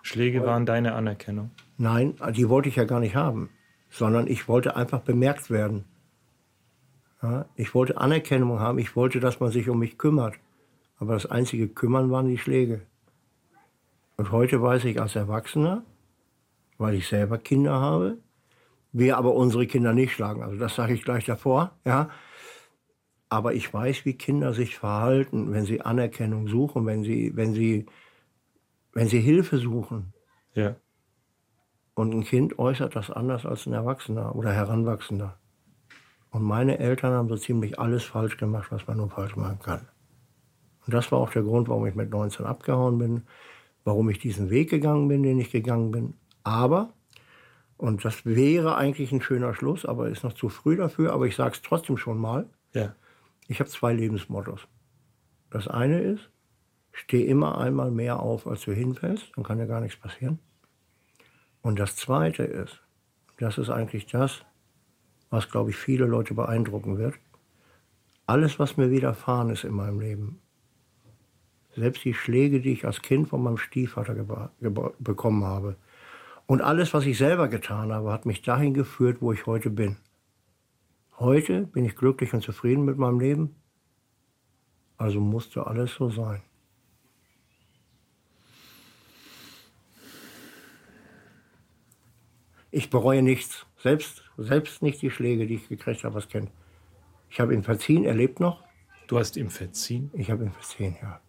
Schläge 0.01 0.43
waren 0.45 0.65
deine 0.65 0.95
Anerkennung. 0.95 1.51
Nein, 1.77 2.15
die 2.36 2.49
wollte 2.49 2.69
ich 2.69 2.75
ja 2.77 2.86
gar 2.86 2.99
nicht 2.99 3.15
haben, 3.15 3.49
sondern 3.89 4.27
ich 4.27 4.47
wollte 4.47 4.75
einfach 4.75 5.01
bemerkt 5.01 5.51
werden. 5.51 5.84
Ich 7.56 7.75
wollte 7.75 7.97
Anerkennung 7.97 8.60
haben, 8.60 8.80
ich 8.80 8.95
wollte, 8.95 9.19
dass 9.19 9.39
man 9.39 9.51
sich 9.51 9.69
um 9.69 9.80
mich 9.80 9.97
kümmert. 9.97 10.36
Aber 10.99 11.13
das 11.13 11.25
einzige 11.25 11.67
Kümmern 11.67 12.10
waren 12.10 12.27
die 12.27 12.38
Schläge. 12.38 12.82
Und 14.15 14.32
heute 14.32 14.62
weiß 14.62 14.86
ich 14.86 14.99
als 14.99 15.15
Erwachsener, 15.15 15.84
weil 16.80 16.95
ich 16.95 17.08
selber 17.08 17.38
Kinder 17.38 17.80
habe, 17.80 18.17
wir 18.97 19.17
aber 19.17 19.33
unsere 19.33 19.67
Kinder 19.67 19.93
nicht 19.93 20.13
schlagen. 20.13 20.43
Also 20.43 20.57
das 20.57 20.75
sage 20.75 20.93
ich 20.93 21.03
gleich 21.03 21.25
davor. 21.25 21.71
Ja. 21.86 22.10
Aber 23.29 23.53
ich 23.53 23.73
weiß, 23.73 24.05
wie 24.05 24.13
Kinder 24.13 24.53
sich 24.53 24.77
verhalten, 24.77 25.51
wenn 25.51 25.65
sie 25.65 25.81
Anerkennung 25.81 26.47
suchen, 26.47 26.86
wenn 26.86 27.03
sie, 27.03 27.36
wenn 27.36 27.53
sie, 27.53 27.86
wenn 28.93 29.07
sie 29.07 29.19
Hilfe 29.19 29.57
suchen. 29.57 30.13
Ja. 30.53 30.75
Und 31.93 32.13
ein 32.13 32.23
Kind 32.23 32.57
äußert 32.60 32.95
das 32.95 33.12
anders 33.12 33.45
als 33.45 33.65
ein 33.65 33.73
Erwachsener 33.73 34.36
oder 34.36 34.51
Heranwachsender. 34.53 35.38
Und 36.29 36.43
meine 36.43 36.79
Eltern 36.79 37.13
haben 37.13 37.29
so 37.29 37.38
ziemlich 37.38 37.79
alles 37.79 38.03
falsch 38.03 38.38
gemacht, 38.38 38.71
was 38.71 38.88
man 38.88 38.97
nur 38.97 39.10
falsch 39.10 39.36
machen 39.36 39.60
kann. 39.60 39.88
Und 40.86 40.93
das 40.93 41.12
war 41.12 41.19
auch 41.19 41.31
der 41.31 41.43
Grund, 41.43 41.67
warum 41.67 41.86
ich 41.86 41.95
mit 41.95 42.12
19 42.12 42.45
abgehauen 42.45 42.97
bin, 42.97 43.23
warum 43.83 44.10
ich 44.10 44.19
diesen 44.19 44.49
Weg 44.49 44.69
gegangen 44.69 45.07
bin, 45.07 45.23
den 45.23 45.39
ich 45.39 45.51
gegangen 45.51 45.91
bin. 45.91 46.13
Aber, 46.43 46.93
und 47.77 48.03
das 48.03 48.25
wäre 48.25 48.75
eigentlich 48.75 49.11
ein 49.11 49.21
schöner 49.21 49.53
Schluss, 49.53 49.85
aber 49.85 50.09
ist 50.09 50.23
noch 50.23 50.33
zu 50.33 50.49
früh 50.49 50.75
dafür, 50.75 51.13
aber 51.13 51.25
ich 51.27 51.35
sage 51.35 51.53
es 51.55 51.61
trotzdem 51.61 51.97
schon 51.97 52.17
mal, 52.17 52.49
Ja. 52.73 52.95
ich 53.47 53.59
habe 53.59 53.69
zwei 53.69 53.93
Lebensmottos. 53.93 54.67
Das 55.49 55.67
eine 55.67 56.01
ist, 56.01 56.29
steh 56.91 57.25
immer 57.25 57.57
einmal 57.59 57.91
mehr 57.91 58.19
auf, 58.19 58.47
als 58.47 58.61
du 58.61 58.73
hinfällst, 58.73 59.31
dann 59.35 59.43
kann 59.43 59.59
dir 59.59 59.67
gar 59.67 59.81
nichts 59.81 59.99
passieren. 59.99 60.39
Und 61.61 61.79
das 61.79 61.95
zweite 61.95 62.43
ist, 62.43 62.81
das 63.37 63.57
ist 63.57 63.69
eigentlich 63.69 64.07
das, 64.07 64.43
was, 65.29 65.49
glaube 65.49 65.69
ich, 65.69 65.75
viele 65.75 66.05
Leute 66.05 66.33
beeindrucken 66.33 66.97
wird. 66.97 67.15
Alles, 68.25 68.59
was 68.59 68.77
mir 68.77 68.89
widerfahren 68.89 69.49
ist 69.49 69.63
in 69.63 69.73
meinem 69.73 69.99
Leben, 69.99 70.39
selbst 71.75 72.03
die 72.03 72.13
Schläge, 72.13 72.59
die 72.59 72.71
ich 72.73 72.85
als 72.85 73.01
Kind 73.01 73.29
von 73.29 73.43
meinem 73.43 73.57
Stiefvater 73.57 74.15
bekommen 74.99 75.43
habe, 75.43 75.75
und 76.47 76.62
alles, 76.62 76.93
was 76.93 77.05
ich 77.05 77.17
selber 77.17 77.49
getan 77.49 77.91
habe, 77.91 78.12
hat 78.12 78.25
mich 78.25 78.41
dahin 78.41 78.73
geführt, 78.73 79.21
wo 79.21 79.33
ich 79.33 79.45
heute 79.45 79.69
bin. 79.69 79.97
Heute 81.19 81.67
bin 81.67 81.83
ich 81.83 81.95
glücklich 81.95 82.33
und 82.33 82.41
zufrieden 82.41 82.86
mit 82.86 82.97
meinem 82.97 83.19
Leben. 83.19 83.55
Also 84.97 85.19
musste 85.19 85.67
alles 85.67 85.93
so 85.93 86.10
sein. 86.10 86.41
Ich 92.71 92.89
bereue 92.89 93.21
nichts. 93.21 93.65
Selbst, 93.77 94.23
selbst 94.38 94.81
nicht 94.81 95.01
die 95.01 95.12
Schläge, 95.12 95.47
die 95.47 95.55
ich 95.55 95.67
gekriegt 95.67 96.03
habe 96.03 96.15
als 96.15 96.29
Kind. 96.29 96.49
Ich 97.29 97.39
habe 97.39 97.53
ihn 97.53 97.63
verziehen, 97.63 98.05
er 98.05 98.13
lebt 98.13 98.39
noch. 98.39 98.63
Du 99.07 99.19
hast 99.19 99.36
ihm 99.36 99.49
verziehen? 99.49 100.12
Ich 100.13 100.31
habe 100.31 100.45
ihn 100.45 100.51
verziehen, 100.51 100.95
ja. 101.01 101.19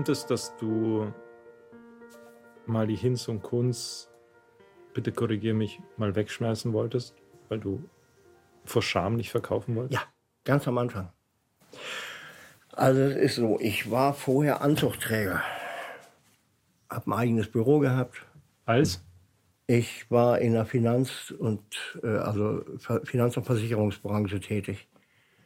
Stimmt 0.00 0.16
es, 0.16 0.24
dass 0.24 0.56
du 0.56 1.12
mal 2.64 2.86
die 2.86 2.96
Hinz 2.96 3.28
und 3.28 3.42
Kunz, 3.42 4.08
bitte 4.94 5.12
korrigier 5.12 5.52
mich, 5.52 5.78
mal 5.98 6.16
wegschmeißen 6.16 6.72
wolltest, 6.72 7.16
weil 7.50 7.60
du 7.60 7.84
vor 8.64 8.80
Scham 8.80 9.16
nicht 9.16 9.30
verkaufen 9.30 9.76
wolltest? 9.76 10.00
Ja, 10.00 10.08
ganz 10.44 10.66
am 10.66 10.78
Anfang. 10.78 11.12
Also 12.72 12.98
es 12.98 13.16
ist 13.16 13.34
so, 13.34 13.58
ich 13.60 13.90
war 13.90 14.14
vorher 14.14 14.62
Anzugträger. 14.62 15.42
habe 16.88 17.10
ein 17.10 17.12
eigenes 17.12 17.50
Büro 17.50 17.80
gehabt. 17.80 18.24
Als? 18.64 19.04
Ich 19.66 20.10
war 20.10 20.38
in 20.38 20.54
der 20.54 20.64
Finanz- 20.64 21.30
und 21.30 22.00
äh, 22.02 22.06
also 22.06 22.64
Finanz- 23.04 23.36
und 23.36 23.44
Versicherungsbranche 23.44 24.40
tätig. 24.40 24.88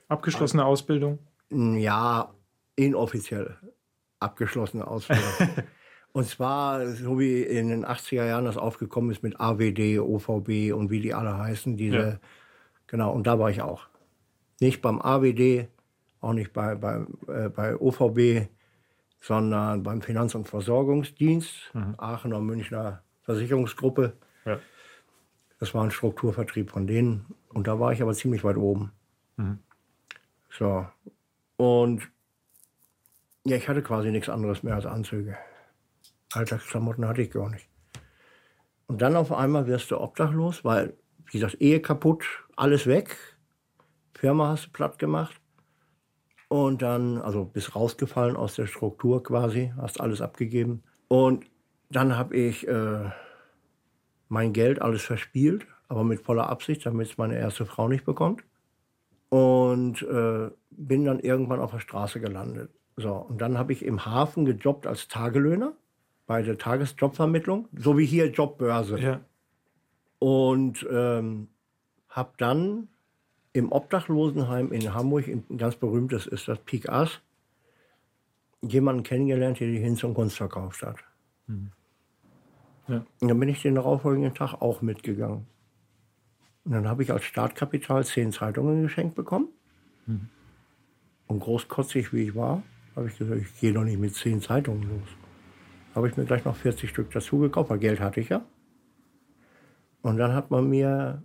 Abgeschlossene 0.07 0.65
Ausbildung? 0.65 1.19
Ja, 1.51 2.33
inoffiziell 2.77 3.59
abgeschlossene 4.25 4.87
Ausbildung. 4.87 5.25
und 6.13 6.27
zwar, 6.27 6.87
so 6.89 7.19
wie 7.19 7.43
in 7.43 7.69
den 7.69 7.85
80er 7.85 8.27
Jahren 8.27 8.45
das 8.45 8.57
aufgekommen 8.57 9.11
ist 9.11 9.23
mit 9.23 9.39
AWD, 9.39 10.01
OVB 10.01 10.75
und 10.75 10.91
wie 10.91 11.01
die 11.01 11.15
alle 11.15 11.39
heißen, 11.39 11.77
diese, 11.77 11.97
ja. 11.97 12.19
genau, 12.87 13.13
und 13.13 13.27
da 13.27 13.39
war 13.39 13.51
ich 13.51 13.63
auch. 13.63 13.87
Nicht 14.61 14.83
beim 14.83 15.01
AWD, 15.01 15.69
auch 16.21 16.33
nicht 16.33 16.53
bei, 16.53 16.75
bei, 16.75 17.05
äh, 17.29 17.49
bei 17.49 17.77
OVB, 17.77 18.49
sondern 19.21 19.83
beim 19.83 20.03
Finanz- 20.03 20.35
und 20.35 20.49
Versorgungsdienst, 20.49 21.75
mhm. 21.75 21.95
Aachener 21.99 22.41
Münchner 22.41 23.03
Versicherungsgruppe. 23.23 24.13
Ja. 24.45 24.59
Das 25.59 25.75
war 25.75 25.83
ein 25.83 25.91
Strukturvertrieb 25.91 26.71
von 26.71 26.87
denen. 26.87 27.27
Und 27.49 27.67
da 27.67 27.81
war 27.81 27.93
ich 27.93 28.03
aber 28.03 28.13
ziemlich 28.13 28.45
weit 28.45 28.57
oben. 28.57 28.93
Mhm. 29.37 29.59
So. 30.51 30.87
Und 31.57 32.11
ja, 33.47 33.57
ich 33.57 33.69
hatte 33.69 33.83
quasi 33.83 34.11
nichts 34.11 34.29
anderes 34.29 34.63
mehr 34.63 34.75
als 34.75 34.87
Anzüge. 34.87 35.37
Alltagsklamotten 36.33 37.07
hatte 37.07 37.23
ich 37.23 37.31
gar 37.31 37.51
nicht. 37.51 37.69
Und 38.87 39.03
dann 39.03 39.17
auf 39.17 39.33
einmal 39.33 39.67
wirst 39.67 39.91
du 39.91 40.01
obdachlos, 40.01 40.65
weil, 40.65 40.95
wie 41.27 41.39
gesagt, 41.39 41.61
Ehe 41.61 41.81
kaputt, 41.81 42.25
alles 42.57 42.87
weg. 42.87 43.17
Firma 44.15 44.49
hast 44.49 44.67
du 44.67 44.71
platt 44.71 44.99
gemacht. 44.99 45.41
Und 46.49 46.83
dann, 46.83 47.19
also 47.19 47.45
bist 47.45 47.75
rausgefallen 47.75 48.37
aus 48.37 48.55
der 48.55 48.67
Struktur 48.67 49.23
quasi, 49.23 49.73
hast 49.77 50.01
alles 50.01 50.21
abgegeben. 50.21 50.83
Und 51.09 51.47
dann 51.91 52.17
habe 52.17 52.37
ich 52.37 52.67
äh, 52.67 53.11
mein 54.29 54.53
Geld 54.53 54.81
alles 54.81 55.03
verspielt, 55.03 55.67
aber 55.89 56.05
mit 56.05 56.21
voller 56.21 56.49
Absicht, 56.49 56.87
damit 56.87 57.09
es 57.09 57.19
meine 57.19 57.39
erste 57.39 57.67
Frau 57.67 57.89
nicht 57.89 58.05
bekommt. 58.05 58.43
Und 59.29 60.03
äh, 60.03 60.51
bin 60.71 61.05
dann 61.05 61.21
irgendwann 61.21 61.61
auf 61.61 61.73
der 61.73 61.81
Straße 61.81 62.21
gelandet. 62.21 62.71
So, 62.97 63.15
und 63.15 63.41
dann 63.41 63.59
habe 63.59 63.73
ich 63.73 63.85
im 63.85 64.05
Hafen 64.05 64.45
gejobbt 64.45 64.87
als 64.87 65.09
Tagelöhner 65.09 65.73
bei 66.27 66.43
der 66.43 66.59
Tagesjobvermittlung, 66.59 67.69
so 67.77 67.99
wie 67.99 68.07
hier 68.07 68.31
Jobbörse. 68.31 68.99
Ja. 68.99 69.21
Und 70.19 70.87
ähm, 70.91 71.49
habe 72.09 72.33
dann 72.39 72.89
im 73.53 73.73
Obdachlosenheim 73.73 74.73
in 74.73 74.95
Hamburg, 74.95 75.29
ein 75.29 75.59
ganz 75.59 75.77
berühmtes 75.77 76.27
ist 76.27 76.49
das 76.49 76.59
Pik 76.61 76.89
Ass, 76.89 77.21
jemanden 78.63 79.03
kennengelernt, 79.03 79.61
der 79.61 79.69
die 79.69 79.79
Hinz 79.79 80.03
und 80.05 80.15
Kunst 80.15 80.37
verkauft 80.37 80.83
hat. 80.83 80.97
Mhm. 81.47 81.71
Ja. 82.89 83.05
Und 83.21 83.29
dann 83.29 83.39
bin 83.41 83.49
ich 83.49 83.63
den 83.63 83.75
darauffolgenden 83.75 84.35
Tag 84.35 84.55
auch 84.55 84.83
mitgegangen. 84.83 85.47
Und 86.65 86.73
dann 86.73 86.89
habe 86.89 87.03
ich 87.03 87.13
als 87.13 87.25
Startkapital 87.25 88.05
zehn 88.05 88.33
Zeitungen 88.33 88.83
geschenkt 88.83 89.15
bekommen. 89.15 89.49
Mhm. 90.07 90.29
Und 91.27 91.41
großkotzig 91.41 92.13
wie 92.13 92.25
ich 92.25 92.35
war, 92.35 92.63
habe 92.97 93.09
ich 93.09 93.19
gesagt, 93.19 93.41
ich 93.41 93.61
gehe 93.61 93.73
doch 93.73 93.85
nicht 93.85 93.99
mit 93.99 94.15
zehn 94.15 94.41
Zeitungen 94.41 94.83
los. 94.83 95.09
Habe 95.95 96.09
ich 96.09 96.17
mir 96.17 96.25
gleich 96.25 96.45
noch 96.45 96.57
40 96.57 96.91
Stück 96.91 97.11
dazu 97.11 97.39
gekauft, 97.39 97.71
weil 97.71 97.79
Geld 97.79 98.01
hatte 98.01 98.21
ich 98.21 98.29
ja. 98.29 98.45
Und 100.03 100.19
dann 100.19 100.35
hat 100.35 100.51
man 100.51 100.69
mir 100.69 101.23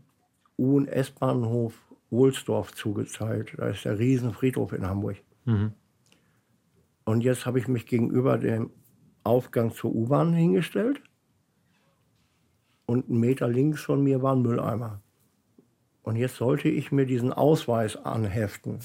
U- 0.58 0.78
und 0.78 0.88
S-Bahnhof 0.88 1.74
Wohlsdorf 2.10 2.74
zugezeigt. 2.74 3.56
Da 3.58 3.68
ist 3.68 3.86
der 3.86 4.00
Riesenfriedhof 4.00 4.74
in 4.74 4.88
Hamburg. 4.88 5.18
Mhm. 5.46 5.74
Und 7.06 7.22
jetzt 7.22 7.46
habe 7.46 7.60
ich 7.60 7.68
mich 7.68 7.86
gegenüber 7.86 8.38
dem 8.38 8.72
Aufgang 9.24 9.72
zur 9.72 9.94
U-Bahn 9.94 10.34
hingestellt 10.34 11.02
und 12.86 13.10
einen 13.10 13.20
Meter 13.20 13.48
links 13.48 13.82
von 13.82 14.04
mir 14.04 14.22
war 14.22 14.36
ein 14.36 14.42
Mülleimer. 14.42 15.02
Und 16.02 16.16
jetzt 16.16 16.38
sollte 16.38 16.70
ich 16.70 16.92
mir 16.92 17.06
diesen 17.06 17.34
Ausweis 17.34 17.96
anheften 17.96 18.80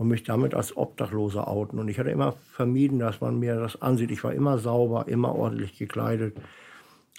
und 0.00 0.08
mich 0.08 0.22
damit 0.22 0.54
als 0.54 0.78
Obdachloser 0.78 1.46
outen. 1.46 1.78
Und 1.78 1.88
ich 1.88 1.98
hatte 1.98 2.08
immer 2.10 2.32
vermieden, 2.52 2.98
dass 2.98 3.20
man 3.20 3.38
mir 3.38 3.56
das 3.56 3.82
ansieht. 3.82 4.10
Ich 4.10 4.24
war 4.24 4.32
immer 4.32 4.56
sauber, 4.56 5.08
immer 5.08 5.34
ordentlich 5.34 5.76
gekleidet, 5.76 6.40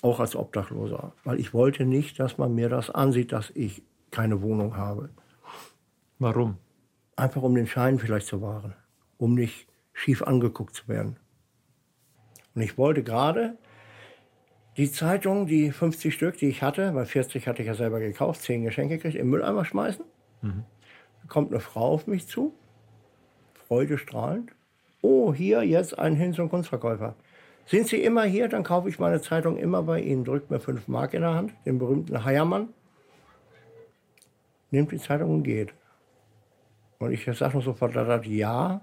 auch 0.02 0.20
als 0.20 0.36
Obdachloser. 0.36 1.14
Weil 1.24 1.40
ich 1.40 1.54
wollte 1.54 1.86
nicht, 1.86 2.20
dass 2.20 2.40
man 2.40 2.56
mir 2.56 2.70
das 2.70 2.90
ansieht, 2.90 3.34
dass 3.34 3.52
ich 3.52 3.84
keine 4.10 4.42
Wohnung 4.42 4.78
habe. 4.78 5.12
Warum? 6.18 6.58
Einfach 7.16 7.44
um 7.44 7.54
den 7.54 7.68
Schein 7.68 8.00
vielleicht 8.00 8.26
zu 8.26 8.42
wahren, 8.42 8.74
um 9.20 9.36
nicht 9.36 9.68
schief 9.94 10.24
angeguckt 10.24 10.74
zu 10.74 10.88
werden. 10.88 11.18
Und 12.56 12.64
ich 12.64 12.80
wollte 12.80 13.04
gerade 13.04 13.60
die 14.78 14.92
Zeitung, 14.92 15.46
die 15.46 15.70
50 15.70 16.16
Stück, 16.16 16.38
die 16.38 16.48
ich 16.48 16.64
hatte, 16.64 16.96
weil 16.96 17.06
40 17.06 17.48
hatte 17.48 17.62
ich 17.62 17.68
ja 17.68 17.76
selber 17.76 18.00
gekauft, 18.00 18.42
10 18.42 18.64
Geschenke 18.64 18.98
gekriegt, 18.98 19.18
im 19.18 19.30
Mülleimer 19.30 19.66
schmeißen. 19.66 20.04
Mhm. 20.42 20.64
Da 21.22 21.28
kommt 21.28 21.52
eine 21.52 21.60
Frau 21.60 21.94
auf 21.94 22.08
mich 22.08 22.26
zu, 22.28 22.56
freudestrahlend. 23.72 24.52
Oh, 25.02 25.34
hier 25.34 25.64
jetzt 25.64 25.98
ein 25.98 26.18
Hinz- 26.18 26.40
und 26.40 26.50
Kunstverkäufer. 26.50 27.16
Sind 27.66 27.88
Sie 27.88 28.04
immer 28.04 28.24
hier, 28.24 28.50
dann 28.50 28.64
kaufe 28.64 28.90
ich 28.90 29.00
meine 29.00 29.22
Zeitung 29.22 29.56
immer 29.56 29.82
bei 29.84 30.02
Ihnen. 30.02 30.26
Drückt 30.26 30.52
mir 30.52 30.60
5 30.60 30.90
Mark 30.90 31.14
in 31.14 31.22
der 31.22 31.34
Hand, 31.34 31.54
den 31.66 31.80
berühmten 31.80 32.26
Heiermann. 32.26 32.68
Nimmt 34.72 34.92
die 34.92 34.98
Zeitung 34.98 35.34
und 35.34 35.44
geht. 35.44 35.74
Und 37.00 37.14
ich 37.14 37.24
sage 37.24 37.54
nur 37.54 37.62
sofort 37.62 37.96
ja. 38.26 38.82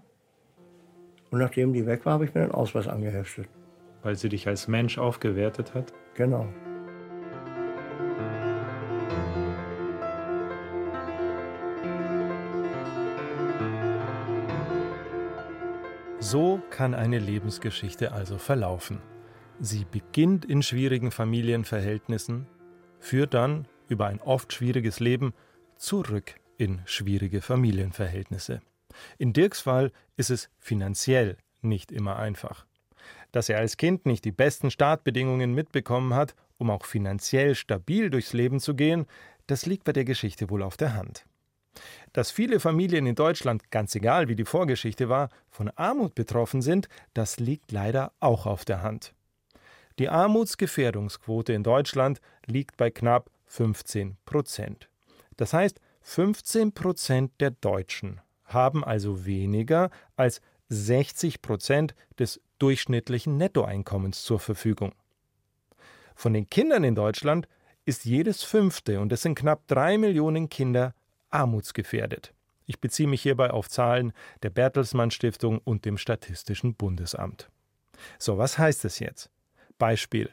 Und 1.31 1.39
nachdem 1.39 1.75
die 1.75 1.85
weg 1.85 2.07
war, 2.07 2.15
habe 2.15 2.25
ich 2.25 2.35
mir 2.35 2.41
den 2.41 2.53
Ausweis 2.53 2.89
angeheftet. 2.89 3.47
Weil 4.03 4.17
sie 4.17 4.31
dich 4.31 4.49
als 4.49 4.69
Mensch 4.69 4.97
aufgewertet 4.97 5.75
hat? 5.75 5.93
Genau. 6.15 6.47
So 16.31 16.61
kann 16.69 16.93
eine 16.93 17.19
Lebensgeschichte 17.19 18.13
also 18.13 18.37
verlaufen. 18.37 19.01
Sie 19.61 19.87
beginnt 19.91 20.45
in 20.45 20.63
schwierigen 20.63 21.11
Familienverhältnissen, 21.11 22.47
führt 23.01 23.33
dann 23.33 23.67
über 23.89 24.09
ein 24.09 24.21
oft 24.21 24.53
schwieriges 24.53 25.01
Leben 25.01 25.33
zurück 25.79 26.35
in 26.59 26.83
schwierige 26.85 27.41
Familienverhältnisse. 27.41 28.61
In 29.17 29.33
Dirks 29.33 29.63
Fall 29.63 29.91
ist 30.19 30.29
es 30.29 30.51
finanziell 30.59 31.39
nicht 31.63 31.91
immer 31.91 32.17
einfach. 32.19 32.67
Dass 33.33 33.49
er 33.49 33.57
als 33.57 33.79
Kind 33.79 34.05
nicht 34.05 34.27
die 34.27 34.31
besten 34.31 34.71
Startbedingungen 34.71 35.55
mitbekommen 35.55 36.13
hat, 36.13 36.35
um 36.59 36.69
auch 36.69 36.85
finanziell 36.85 37.55
stabil 37.55 38.11
durchs 38.11 38.35
Leben 38.35 38.61
zu 38.61 38.75
gehen, 38.75 39.07
das 39.47 39.65
liegt 39.65 39.85
bei 39.85 39.95
der 39.95 40.05
Geschichte 40.05 40.51
wohl 40.51 40.63
auf 40.63 40.77
der 40.77 40.93
Hand. 40.93 41.25
Dass 42.13 42.31
viele 42.31 42.61
Familien 42.61 43.07
in 43.07 43.15
Deutschland, 43.15 43.71
ganz 43.71 43.95
egal 43.95 44.29
wie 44.29 44.37
die 44.37 44.45
Vorgeschichte 44.45 45.09
war, 45.09 45.29
von 45.51 45.71
Armut 45.77 46.15
betroffen 46.15 46.63
sind, 46.63 46.89
das 47.15 47.39
liegt 47.39 47.73
leider 47.73 48.13
auch 48.21 48.47
auf 48.47 48.65
der 48.65 48.83
Hand. 48.83 49.15
Die 49.99 50.09
Armutsgefährdungsquote 50.09 51.53
in 51.53 51.65
Deutschland 51.65 52.21
liegt 52.47 52.77
bei 52.77 52.91
knapp 52.91 53.31
15 53.47 54.17
Prozent. 54.25 54.89
Das 55.37 55.53
heißt, 55.53 55.81
15 56.03 56.73
Prozent 56.73 57.33
der 57.41 57.51
Deutschen 57.51 58.21
haben 58.45 58.85
also 58.85 59.27
weniger 59.27 59.91
als 60.17 60.41
60 60.69 61.43
Prozent 61.43 61.95
des 62.19 62.41
durchschnittlichen 62.59 63.37
Nettoeinkommens 63.37 64.23
zur 64.23 64.41
Verfügung. 64.41 64.93
Von 66.15 66.33
den 66.33 66.49
Kindern 66.51 66.85
in 66.85 66.95
Deutschland 66.95 67.49
ist 67.85 68.05
jedes 68.05 68.43
fünfte, 68.43 69.01
und 69.01 69.13
es 69.13 69.23
sind 69.23 69.39
knapp 69.39 69.67
drei 69.67 69.97
Millionen 69.99 70.49
Kinder, 70.49 70.95
armutsgefährdet. 71.31 72.35
Ich 72.67 72.81
beziehe 72.81 73.09
mich 73.09 73.23
hierbei 73.23 73.51
auf 73.51 73.69
Zahlen 73.69 74.13
der 74.43 74.51
Bertelsmann 74.51 75.11
Stiftung 75.11 75.59
und 75.65 75.85
dem 75.85 75.97
Statistischen 75.97 76.75
Bundesamt. 76.75 77.49
So, 78.19 78.39
was 78.39 78.59
heißt 78.59 78.85
es 78.85 78.99
jetzt? 78.99 79.31
Beispiel. 79.79 80.31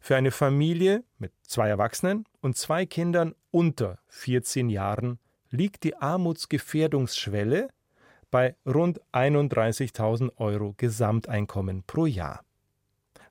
Für 0.00 0.16
eine 0.16 0.30
Familie 0.30 1.02
mit 1.18 1.32
zwei 1.42 1.68
Erwachsenen 1.68 2.24
und 2.40 2.56
zwei 2.56 2.86
Kindern 2.86 3.34
unter 3.50 3.98
14 4.08 4.68
Jahren 4.68 5.18
liegt 5.50 5.82
die 5.84 5.96
Armutsgefährdungsschwelle 5.96 7.68
bei 8.30 8.54
rund 8.66 9.00
31.000 9.12 10.36
Euro 10.36 10.74
Gesamteinkommen 10.76 11.84
pro 11.84 12.06
Jahr. 12.06 12.44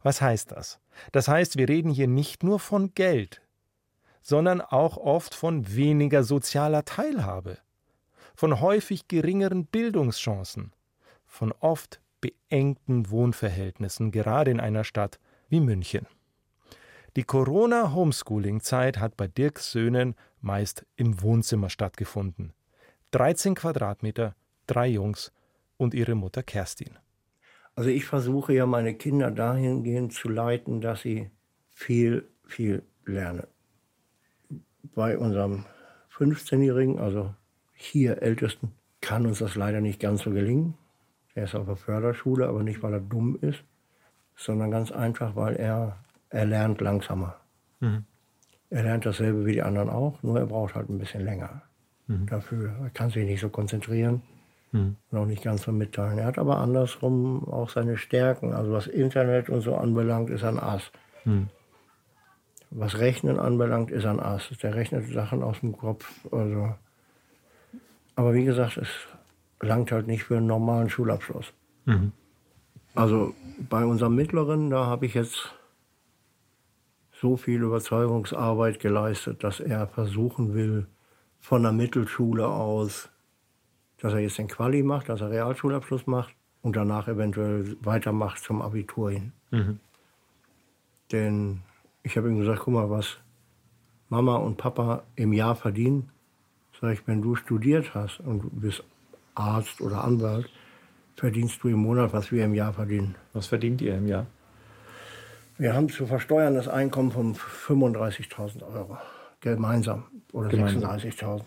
Was 0.02 0.22
heißt 0.22 0.52
das? 0.52 0.80
Das 1.12 1.28
heißt, 1.28 1.58
wir 1.58 1.70
reden 1.70 1.92
hier 1.92 2.08
nicht 2.08 2.44
nur 2.44 2.60
von 2.60 2.94
Geld, 2.94 3.42
sondern 4.28 4.60
auch 4.60 4.98
oft 4.98 5.34
von 5.34 5.74
weniger 5.74 6.22
sozialer 6.22 6.84
Teilhabe, 6.84 7.60
von 8.36 8.60
häufig 8.60 9.08
geringeren 9.08 9.66
Bildungschancen, 9.66 10.74
von 11.26 11.54
oft 11.62 12.02
beengten 12.20 13.10
Wohnverhältnissen, 13.10 14.12
gerade 14.12 14.52
in 14.52 14.60
einer 14.60 14.84
Stadt 14.84 15.18
wie 15.48 15.62
München. 15.62 16.08
Die 17.16 17.24
Corona-Homeschooling-Zeit 17.24 18.98
hat 18.98 19.16
bei 19.16 19.30
Dirks 19.30 19.72
Söhnen 19.72 20.14
meist 20.42 20.86
im 20.98 21.22
Wohnzimmer 21.22 21.70
stattgefunden. 21.70 22.52
13 23.12 23.56
Quadratmeter 23.56 24.36
drei 24.68 24.88
Jungs 24.88 25.32
und 25.78 25.94
ihre 25.94 26.16
Mutter 26.16 26.44
Kerstin. 26.44 27.00
Also 27.76 27.92
ich 27.92 28.04
versuche 28.04 28.52
ja 28.52 28.66
meine 28.66 28.94
Kinder 28.94 29.32
dahingehend 29.32 30.12
zu 30.12 30.28
leiten, 30.28 30.82
dass 30.82 31.04
sie 31.04 31.32
viel, 31.70 32.28
viel 32.46 32.84
lernen. 33.06 33.48
Bei 34.96 35.18
unserem 35.18 35.66
15-Jährigen, 36.18 37.00
also 37.00 37.34
hier 37.74 38.22
Ältesten, 38.22 38.72
kann 39.02 39.26
uns 39.26 39.40
das 39.40 39.56
leider 39.56 39.82
nicht 39.82 40.00
ganz 40.00 40.24
so 40.24 40.32
gelingen. 40.32 40.74
Er 41.36 41.44
ist 41.44 41.56
auf 41.56 41.68
der 41.68 41.76
Förderschule, 41.76 42.48
aber 42.48 42.64
nicht, 42.64 42.82
weil 42.82 42.94
er 42.94 43.00
dumm 43.00 43.38
ist, 43.42 43.64
sondern 44.36 44.72
ganz 44.72 44.92
einfach, 44.92 45.36
weil 45.36 45.56
er, 45.56 45.98
er 46.30 46.46
lernt 46.46 46.82
langsamer. 46.82 47.36
Er 48.70 48.84
lernt 48.84 49.06
dasselbe 49.06 49.46
wie 49.46 49.54
die 49.54 49.62
anderen 49.62 49.90
auch, 49.90 50.22
nur 50.24 50.40
er 50.40 50.48
braucht 50.48 50.76
halt 50.76 50.90
ein 50.90 50.98
bisschen 50.98 51.24
länger 51.24 51.62
dafür. 52.26 52.74
Er 52.84 52.90
kann 52.90 53.10
sich 53.10 53.26
nicht 53.26 53.42
so 53.42 53.50
konzentrieren 53.50 54.22
und 55.12 55.18
auch 55.18 55.26
nicht 55.26 55.44
ganz 55.44 55.64
so 55.64 55.72
mitteilen. 55.72 56.18
Er 56.20 56.26
hat 56.26 56.38
aber 56.40 56.58
andersrum 56.58 57.48
auch 57.48 57.70
seine 57.70 57.98
Stärken. 57.98 58.54
Also 58.54 58.72
was 58.72 58.88
Internet 58.88 59.50
und 59.50 59.62
so 59.62 59.76
anbelangt, 59.76 60.30
ist 60.30 60.42
er 60.44 60.50
ein 60.50 60.60
Ass. 60.60 60.92
Was 62.70 62.98
Rechnen 63.00 63.40
anbelangt, 63.40 63.92
ist 63.92 64.04
er 64.04 64.12
ein 64.12 64.20
Ass. 64.20 64.50
Der 64.62 64.76
rechnet 64.76 65.08
Sachen 65.12 65.44
aus 65.44 65.60
dem 65.62 65.78
Kopf. 65.78 66.06
Also. 66.32 66.76
Aber 68.16 68.34
wie 68.34 68.46
gesagt, 68.46 68.78
es 68.78 68.90
langt 69.62 69.92
halt 69.92 70.08
nicht 70.08 70.24
für 70.24 70.38
einen 70.38 70.48
normalen 70.48 70.90
Schulabschluss. 70.90 71.54
Also 72.96 73.34
bei 73.70 73.86
unserem 73.86 74.16
Mittleren, 74.16 74.70
da 74.70 74.86
habe 74.88 75.06
ich 75.06 75.14
jetzt 75.14 75.54
so 77.14 77.38
viel 77.38 77.62
Überzeugungsarbeit 77.62 78.80
geleistet, 78.80 79.44
dass 79.44 79.60
er 79.60 79.88
versuchen 79.88 80.54
will, 80.54 80.88
von 81.40 81.64
der 81.64 81.72
Mittelschule 81.72 82.48
aus, 82.48 83.10
dass 84.00 84.14
er 84.14 84.20
jetzt 84.20 84.38
den 84.38 84.48
Quali 84.48 84.84
macht, 84.84 85.10
dass 85.10 85.22
er 85.22 85.30
Realschulabschluss 85.30 86.08
macht 86.08 86.36
und 86.62 86.76
danach 86.76 87.08
eventuell 87.08 87.78
weitermacht 87.82 88.44
zum 88.44 88.62
Abitur 88.62 89.12
hin. 89.12 89.32
Denn 91.12 91.62
ich 92.08 92.16
habe 92.16 92.30
ihm 92.30 92.40
gesagt, 92.40 92.62
guck 92.62 92.74
mal, 92.74 92.90
was 92.90 93.18
Mama 94.08 94.38
und 94.38 94.56
Papa 94.56 95.04
im 95.16 95.34
Jahr 95.34 95.56
verdienen. 95.56 96.10
Sag 96.80 96.94
ich, 96.94 97.06
wenn 97.06 97.22
du 97.22 97.36
studiert 97.36 97.94
hast 97.94 98.22
und 98.22 98.44
du 98.44 98.50
bist 98.50 98.82
Arzt 99.36 99.82
oder 99.82 100.06
Anwalt, 100.06 100.50
verdienst 101.18 101.62
du 101.64 101.68
im 101.68 101.80
Monat, 101.80 102.14
was 102.14 102.32
wir 102.32 102.46
im 102.46 102.54
Jahr 102.54 102.72
verdienen. 102.72 103.16
Was 103.34 103.48
verdient 103.48 103.82
ihr 103.82 103.98
im 103.98 104.08
Jahr? 104.08 104.26
Wir 105.58 105.74
haben 105.74 105.90
zu 105.90 106.06
versteuern 106.06 106.56
das 106.56 106.70
Einkommen 106.70 107.12
von 107.12 107.36
35.000 107.36 108.64
Euro. 108.64 108.98
Gemeinsam. 109.42 110.06
Oder 110.32 110.48
Gemeinsam. 110.48 110.92
36.000. 110.92 111.42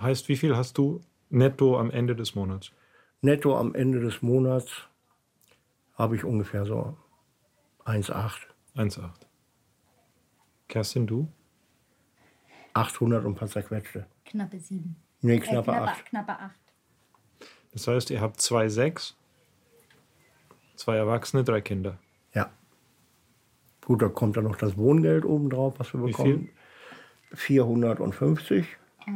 Heißt, 0.00 0.28
wie 0.30 0.36
viel 0.36 0.56
hast 0.56 0.78
du 0.78 1.02
netto 1.28 1.78
am 1.78 1.90
Ende 1.90 2.16
des 2.16 2.34
Monats? 2.34 2.72
Netto 3.20 3.58
am 3.58 3.74
Ende 3.74 4.00
des 4.00 4.22
Monats 4.22 4.70
habe 5.94 6.16
ich 6.16 6.24
ungefähr 6.24 6.64
so 6.64 6.96
1,8. 7.84 8.32
1,8. 8.76 9.25
Kerstin, 10.68 11.06
du? 11.06 11.28
800 12.74 13.24
und 13.24 13.32
ein 13.32 13.34
paar 13.36 13.48
zerquetschte. 13.48 14.06
Knappe 14.24 14.58
sieben. 14.60 14.96
Nee, 15.22 15.36
Äh, 15.36 15.40
knappe 15.40 15.72
8. 15.72 16.04
knappe 16.06 16.32
acht. 16.38 16.60
Das 17.72 17.86
heißt, 17.88 18.10
ihr 18.10 18.20
habt 18.20 18.40
zwei 18.40 18.68
sechs, 18.68 19.16
zwei 20.76 20.96
Erwachsene, 20.96 21.44
drei 21.44 21.60
Kinder. 21.60 21.98
Ja. 22.34 22.50
Gut, 23.84 24.02
da 24.02 24.08
kommt 24.08 24.36
dann 24.36 24.44
noch 24.44 24.56
das 24.56 24.76
Wohngeld 24.76 25.24
obendrauf, 25.24 25.78
was 25.78 25.92
wir 25.94 26.02
Wie 26.02 26.06
bekommen. 26.10 26.48
450 27.32 28.66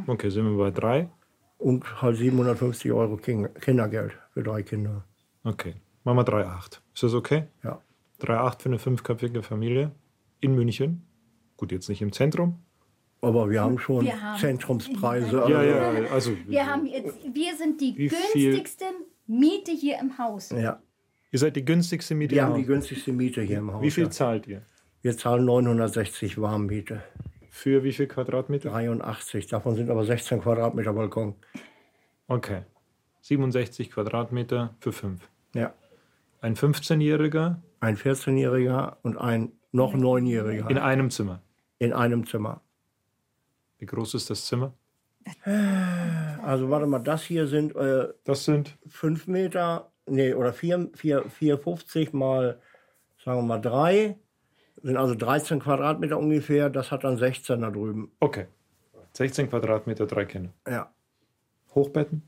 Okay, 0.07 0.29
sind 0.29 0.45
wir 0.45 0.57
bei 0.57 0.71
drei? 0.71 1.09
und 1.57 2.01
halt 2.01 2.17
750 2.17 2.91
Euro 2.91 3.15
Kin- 3.17 3.47
Kindergeld 3.59 4.17
für 4.33 4.41
drei 4.41 4.63
Kinder. 4.63 5.03
Okay, 5.43 5.75
machen 6.03 6.17
wir 6.17 6.23
3,8. 6.25 6.81
Ist 6.93 7.03
das 7.03 7.13
okay? 7.13 7.43
Ja. 7.63 7.79
3,8 8.19 8.61
für 8.63 8.69
eine 8.69 8.79
fünfköpfige 8.79 9.43
Familie 9.43 9.91
in 10.39 10.55
München. 10.55 11.05
Gut, 11.61 11.71
jetzt 11.71 11.89
nicht 11.89 12.01
im 12.01 12.11
Zentrum. 12.11 12.55
Aber 13.21 13.47
wir 13.51 13.61
haben 13.61 13.77
schon 13.77 14.03
Wir 14.03 14.19
haben- 14.19 14.39
Zentrumspreise. 14.39 15.27
Ja, 15.37 15.43
also- 15.43 15.51
ja, 16.01 16.11
also 16.11 16.31
Wir, 16.47 16.65
haben 16.65 16.87
jetzt, 16.87 17.19
wir 17.35 17.55
sind 17.55 17.79
die 17.79 17.93
günstigste 17.93 18.85
Miete 19.27 19.71
hier 19.71 19.99
im 19.99 20.17
Haus. 20.17 20.49
ja. 20.49 20.81
ihr 21.29 21.37
seid 21.37 21.55
die 21.55 21.63
günstigste 21.63 22.15
Miete 22.15 22.33
Wir 22.33 22.41
im 22.41 22.47
haben 22.47 22.55
die 22.55 22.61
Haus. 22.61 22.67
günstigste 22.67 23.11
Miete 23.13 23.43
hier 23.43 23.59
im 23.59 23.71
Haus. 23.71 23.83
Wie 23.83 23.91
viel 23.91 24.05
ja. 24.05 24.09
zahlt 24.09 24.47
ihr? 24.47 24.63
Wir 25.03 25.15
zahlen 25.15 25.45
960 25.45 26.41
Warmmiete. 26.41 27.03
Für 27.51 27.83
wie 27.83 27.93
viel 27.93 28.07
Quadratmeter? 28.07 28.71
83. 28.71 29.45
Davon 29.45 29.75
sind 29.75 29.91
aber 29.91 30.03
16 30.03 30.41
Quadratmeter 30.41 30.93
Balkon. 30.93 31.35
Okay. 32.27 32.63
67 33.21 33.91
Quadratmeter 33.91 34.73
für 34.79 34.91
fünf. 34.91 35.29
Ja. 35.53 35.75
Ein 36.41 36.55
15-Jähriger 36.55 37.57
Ein 37.81 37.97
14-Jähriger 37.97 38.97
und 39.03 39.17
ein 39.17 39.51
noch 39.71 39.93
9-Jähriger 39.93 40.69
in 40.71 40.79
einem 40.79 41.11
Zimmer. 41.11 41.43
In 41.81 41.93
einem 41.93 42.27
Zimmer. 42.27 42.61
Wie 43.79 43.87
groß 43.87 44.13
ist 44.13 44.29
das 44.29 44.45
Zimmer? 44.45 44.71
Also 46.43 46.69
warte 46.69 46.85
mal, 46.85 46.99
das 46.99 47.23
hier 47.23 47.47
sind 47.47 47.75
äh, 47.75 48.09
Das 48.23 48.45
sind 48.45 48.77
5 48.87 49.25
Meter, 49.25 49.91
nee, 50.05 50.35
oder 50.35 50.53
4, 50.53 50.91
4, 50.93 51.23
450 51.23 52.13
mal, 52.13 52.59
sagen 53.23 53.39
wir 53.39 53.43
mal, 53.43 53.59
3. 53.59 54.15
Sind 54.83 54.95
also 54.97 55.15
13 55.15 55.59
Quadratmeter 55.59 56.19
ungefähr. 56.19 56.69
Das 56.69 56.91
hat 56.91 57.03
dann 57.03 57.17
16 57.17 57.61
da 57.61 57.71
drüben. 57.71 58.11
Okay. 58.19 58.45
16 59.13 59.49
Quadratmeter, 59.49 60.05
drei 60.05 60.25
Kinder. 60.25 60.51
Ja. 60.67 60.91
Hochbetten? 61.73 62.21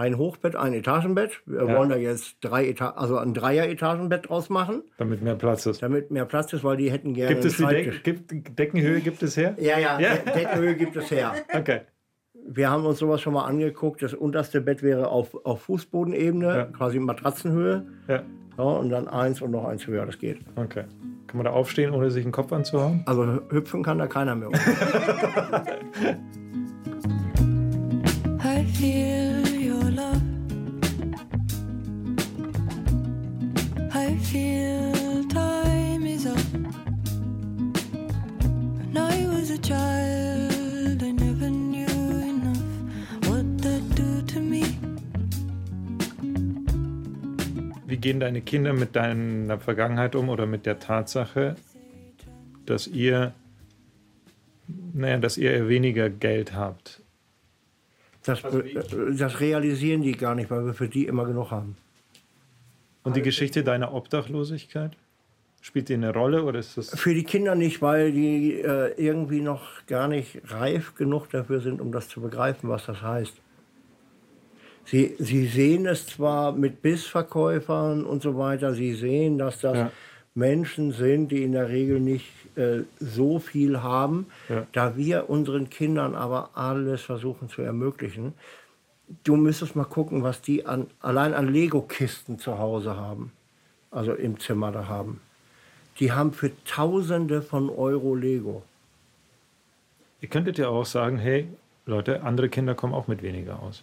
Ein 0.00 0.16
Hochbett, 0.16 0.56
ein 0.56 0.72
Etagenbett. 0.72 1.42
Wir 1.44 1.66
Ja. 1.66 1.76
wollen 1.76 1.90
da 1.90 1.96
jetzt 1.96 2.36
drei 2.40 2.66
Eta 2.68 2.92
also 2.96 3.18
ein 3.18 3.34
Dreier-Etagenbett 3.34 4.30
draus 4.30 4.48
machen, 4.48 4.82
Damit 4.96 5.20
mehr 5.22 5.34
Platz 5.34 5.66
ist. 5.66 5.82
damit 5.82 6.10
mehr 6.10 6.24
Platz 6.24 6.54
ist, 6.54 6.64
weil 6.64 6.78
die 6.78 6.90
hätten 6.90 7.12
gerne 7.12 7.34
Gibt 7.34 7.44
es 7.44 7.58
die 7.58 7.66
Deck 7.66 8.02
gibt, 8.02 8.58
Deckenhöhe? 8.58 9.00
Gibt 9.00 9.22
es 9.22 9.36
her? 9.36 9.54
Ja, 9.58 9.78
ja, 9.78 10.00
Ja. 10.00 10.14
De- 10.14 10.32
Deckenhöhe 10.32 10.74
gibt 10.74 10.96
es 10.96 11.10
her. 11.10 11.34
Okay. 11.54 11.80
Wir 12.48 12.70
haben 12.70 12.86
uns 12.86 12.98
sowas 12.98 13.20
schon 13.20 13.34
mal 13.34 13.44
angeguckt. 13.44 14.00
Das 14.02 14.14
unterste 14.14 14.62
Bett 14.62 14.82
wäre 14.82 15.08
auf, 15.08 15.34
auf 15.44 15.60
Fußbodenebene, 15.64 16.46
Ja. 16.46 16.64
quasi 16.64 16.98
Matratzenhöhe. 16.98 17.84
Ja. 18.08 18.22
Ja, 18.56 18.64
und 18.64 18.88
dann 18.88 19.06
eins 19.06 19.42
und 19.42 19.50
noch 19.50 19.66
eins 19.66 19.86
höher, 19.86 20.06
das 20.06 20.18
geht. 20.18 20.38
Okay. 20.56 20.84
Kann 21.26 21.36
man 21.36 21.44
da 21.44 21.50
aufstehen, 21.50 21.92
ohne 21.92 22.10
sich 22.10 22.22
den 22.24 22.32
Kopf 22.32 22.50
anzuhauen? 22.54 23.02
Also 23.04 23.26
hüpfen 23.50 23.82
kann 23.82 23.98
da 23.98 24.06
keiner 24.06 24.34
mehr. 24.34 24.48
Wie 34.32 34.36
gehen 47.96 48.20
deine 48.20 48.40
Kinder 48.40 48.72
mit 48.72 48.94
deiner 48.94 49.58
Vergangenheit 49.58 50.14
um 50.14 50.28
oder 50.28 50.46
mit 50.46 50.64
der 50.64 50.78
Tatsache, 50.78 51.56
dass 52.66 52.86
ihr, 52.86 53.34
naja, 54.92 55.18
dass 55.18 55.38
ihr 55.38 55.50
eher 55.50 55.68
weniger 55.68 56.08
Geld 56.08 56.54
habt? 56.54 57.02
Das, 58.22 58.44
äh, 58.44 58.84
das 59.16 59.40
realisieren 59.40 60.02
die 60.02 60.12
gar 60.12 60.36
nicht, 60.36 60.52
weil 60.52 60.66
wir 60.66 60.74
für 60.74 60.88
die 60.88 61.06
immer 61.06 61.24
genug 61.24 61.50
haben. 61.50 61.76
Und 63.02 63.16
die 63.16 63.22
Geschichte 63.22 63.64
deiner 63.64 63.92
Obdachlosigkeit? 63.94 64.92
Spielt 65.62 65.88
die 65.90 65.94
eine 65.94 66.12
Rolle 66.14 66.42
oder 66.44 66.58
ist 66.58 66.76
das. 66.78 66.90
Für 66.98 67.12
die 67.14 67.24
Kinder 67.24 67.54
nicht, 67.54 67.82
weil 67.82 68.12
die 68.12 68.60
äh, 68.60 68.92
irgendwie 68.96 69.40
noch 69.40 69.84
gar 69.86 70.08
nicht 70.08 70.40
reif 70.48 70.94
genug 70.94 71.28
dafür 71.30 71.60
sind, 71.60 71.80
um 71.82 71.92
das 71.92 72.08
zu 72.08 72.20
begreifen, 72.22 72.70
was 72.70 72.86
das 72.86 73.02
heißt. 73.02 73.34
Sie, 74.86 75.14
sie 75.18 75.46
sehen 75.46 75.86
es 75.86 76.06
zwar 76.06 76.52
mit 76.52 76.80
Bissverkäufern 76.82 78.04
und 78.04 78.22
so 78.22 78.36
weiter, 78.38 78.74
sie 78.74 78.94
sehen, 78.94 79.38
dass 79.38 79.60
das 79.60 79.76
Ja. 79.76 79.92
Menschen 80.34 80.92
sind, 80.92 81.30
die 81.30 81.42
in 81.42 81.52
der 81.52 81.68
Regel 81.68 82.00
nicht 82.00 82.26
äh, 82.56 82.80
so 82.98 83.38
viel 83.38 83.82
haben, 83.82 84.26
Ja. 84.48 84.66
da 84.72 84.96
wir 84.96 85.28
unseren 85.28 85.68
Kindern 85.68 86.14
aber 86.14 86.50
alles 86.54 87.02
versuchen 87.02 87.48
zu 87.48 87.62
ermöglichen. 87.62 88.32
Du 89.24 89.36
müsstest 89.36 89.74
mal 89.74 89.84
gucken, 89.84 90.22
was 90.22 90.40
die 90.40 90.66
an, 90.66 90.86
allein 91.00 91.34
an 91.34 91.48
Lego-Kisten 91.52 92.38
zu 92.38 92.58
Hause 92.58 92.96
haben, 92.96 93.32
also 93.90 94.14
im 94.14 94.38
Zimmer 94.38 94.70
da 94.70 94.86
haben. 94.86 95.20
Die 95.98 96.12
haben 96.12 96.32
für 96.32 96.52
Tausende 96.64 97.42
von 97.42 97.68
Euro 97.68 98.14
Lego. 98.14 98.62
Ihr 100.20 100.28
könntet 100.28 100.58
ja 100.58 100.68
auch 100.68 100.86
sagen, 100.86 101.18
hey, 101.18 101.48
Leute, 101.86 102.22
andere 102.22 102.48
Kinder 102.48 102.74
kommen 102.74 102.94
auch 102.94 103.08
mit 103.08 103.22
weniger 103.22 103.60
aus. 103.60 103.82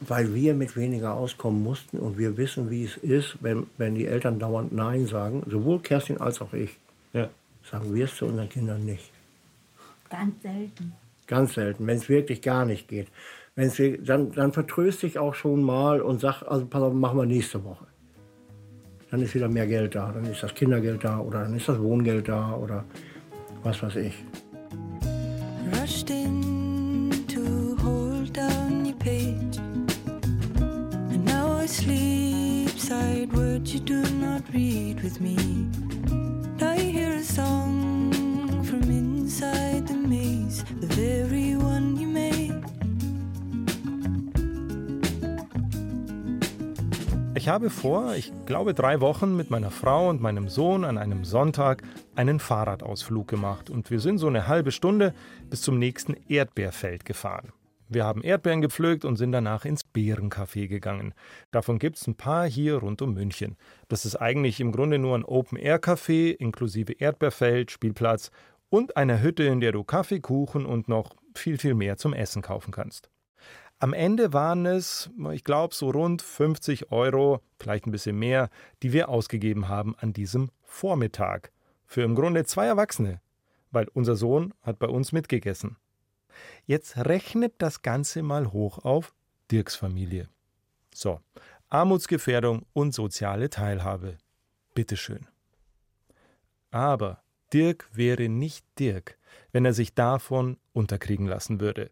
Weil 0.00 0.34
wir 0.34 0.54
mit 0.54 0.76
weniger 0.76 1.14
auskommen 1.14 1.62
mussten 1.62 1.98
und 1.98 2.18
wir 2.18 2.36
wissen, 2.36 2.70
wie 2.70 2.84
es 2.84 2.96
ist, 2.96 3.36
wenn, 3.42 3.66
wenn 3.76 3.94
die 3.94 4.06
Eltern 4.06 4.38
dauernd 4.38 4.72
Nein 4.72 5.06
sagen, 5.06 5.42
sowohl 5.46 5.78
Kerstin 5.80 6.18
als 6.20 6.40
auch 6.40 6.52
ich, 6.54 6.76
Ja. 7.12 7.28
sagen 7.70 7.94
wir 7.94 8.06
es 8.06 8.16
zu 8.16 8.26
unseren 8.26 8.48
Kindern 8.48 8.84
nicht. 8.84 9.10
Ganz 10.08 10.42
selten. 10.42 10.94
Ganz 11.30 11.54
selten, 11.54 11.86
wenn 11.86 11.96
es 11.96 12.08
wirklich 12.08 12.42
gar 12.42 12.64
nicht 12.64 12.88
geht. 12.88 13.06
Wenn's, 13.54 13.80
dann, 14.00 14.32
dann 14.32 14.52
vertröste 14.52 15.06
ich 15.06 15.16
auch 15.16 15.34
schon 15.34 15.62
mal 15.62 16.00
und 16.00 16.20
sage, 16.20 16.50
also 16.50 16.66
pass 16.66 16.82
auf, 16.82 16.92
machen 16.92 17.18
wir 17.18 17.26
nächste 17.26 17.62
Woche. 17.62 17.86
Dann 19.12 19.22
ist 19.22 19.36
wieder 19.36 19.48
mehr 19.48 19.68
Geld 19.68 19.94
da, 19.94 20.10
dann 20.10 20.24
ist 20.24 20.42
das 20.42 20.52
Kindergeld 20.54 21.04
da 21.04 21.20
oder 21.20 21.44
dann 21.44 21.54
ist 21.54 21.68
das 21.68 21.80
Wohngeld 21.80 22.28
da 22.28 22.54
oder 22.54 22.84
was 23.62 23.80
weiß 23.80 23.94
ich. 23.96 24.24
rushed 25.78 26.10
in 26.10 27.10
to 27.28 27.76
hold 27.76 28.32
down 28.32 28.84
your 28.84 28.96
page. 28.96 29.58
And 31.12 31.24
now 31.24 31.52
I 31.52 31.66
sleep 31.66 32.70
side 32.70 33.30
you 33.72 33.78
do 33.78 34.02
not 34.14 34.42
read 34.52 35.00
with 35.00 35.20
me. 35.20 35.36
I 36.60 36.76
hear 36.76 37.12
a 37.12 37.22
song 37.22 37.69
Ich 47.40 47.48
habe 47.48 47.70
vor, 47.70 48.14
ich 48.16 48.30
glaube 48.44 48.74
drei 48.74 49.00
Wochen 49.00 49.34
mit 49.34 49.48
meiner 49.48 49.70
Frau 49.70 50.10
und 50.10 50.20
meinem 50.20 50.50
Sohn 50.50 50.84
an 50.84 50.98
einem 50.98 51.24
Sonntag 51.24 51.82
einen 52.14 52.38
Fahrradausflug 52.38 53.28
gemacht 53.28 53.70
und 53.70 53.90
wir 53.90 53.98
sind 53.98 54.18
so 54.18 54.26
eine 54.26 54.46
halbe 54.46 54.72
Stunde 54.72 55.14
bis 55.48 55.62
zum 55.62 55.78
nächsten 55.78 56.16
Erdbeerfeld 56.28 57.06
gefahren. 57.06 57.54
Wir 57.88 58.04
haben 58.04 58.22
Erdbeeren 58.22 58.60
gepflückt 58.60 59.06
und 59.06 59.16
sind 59.16 59.32
danach 59.32 59.64
ins 59.64 59.86
Beerencafé 59.86 60.68
gegangen. 60.68 61.14
Davon 61.50 61.78
gibt 61.78 61.96
es 61.96 62.06
ein 62.06 62.14
paar 62.14 62.46
hier 62.46 62.76
rund 62.76 63.00
um 63.00 63.14
München. 63.14 63.56
Das 63.88 64.04
ist 64.04 64.16
eigentlich 64.16 64.60
im 64.60 64.70
Grunde 64.70 64.98
nur 64.98 65.16
ein 65.16 65.24
Open-Air-Café 65.24 66.32
inklusive 66.32 66.92
Erdbeerfeld, 66.92 67.70
Spielplatz 67.70 68.30
und 68.68 68.98
einer 68.98 69.22
Hütte, 69.22 69.44
in 69.44 69.60
der 69.60 69.72
du 69.72 69.82
Kaffee, 69.82 70.20
Kuchen 70.20 70.66
und 70.66 70.88
noch 70.88 71.16
viel, 71.34 71.56
viel 71.56 71.72
mehr 71.72 71.96
zum 71.96 72.12
Essen 72.12 72.42
kaufen 72.42 72.70
kannst. 72.70 73.08
Am 73.82 73.94
Ende 73.94 74.34
waren 74.34 74.66
es, 74.66 75.08
ich 75.32 75.42
glaube, 75.42 75.74
so 75.74 75.90
rund 75.90 76.20
50 76.20 76.92
Euro, 76.92 77.40
vielleicht 77.58 77.86
ein 77.86 77.92
bisschen 77.92 78.18
mehr, 78.18 78.50
die 78.82 78.92
wir 78.92 79.08
ausgegeben 79.08 79.68
haben 79.68 79.96
an 79.98 80.12
diesem 80.12 80.50
Vormittag. 80.62 81.50
Für 81.86 82.02
im 82.02 82.14
Grunde 82.14 82.44
zwei 82.44 82.66
Erwachsene, 82.66 83.22
weil 83.70 83.88
unser 83.94 84.16
Sohn 84.16 84.52
hat 84.60 84.78
bei 84.78 84.86
uns 84.86 85.12
mitgegessen. 85.12 85.78
Jetzt 86.66 86.98
rechnet 86.98 87.54
das 87.56 87.80
Ganze 87.80 88.22
mal 88.22 88.52
hoch 88.52 88.84
auf 88.84 89.14
Dirks 89.50 89.76
Familie. 89.76 90.28
So, 90.94 91.20
Armutsgefährdung 91.70 92.66
und 92.74 92.92
soziale 92.92 93.48
Teilhabe. 93.48 94.18
Bitteschön. 94.74 95.26
Aber 96.70 97.22
Dirk 97.54 97.88
wäre 97.94 98.28
nicht 98.28 98.66
Dirk, 98.78 99.16
wenn 99.52 99.64
er 99.64 99.72
sich 99.72 99.94
davon 99.94 100.58
unterkriegen 100.74 101.26
lassen 101.26 101.60
würde. 101.60 101.90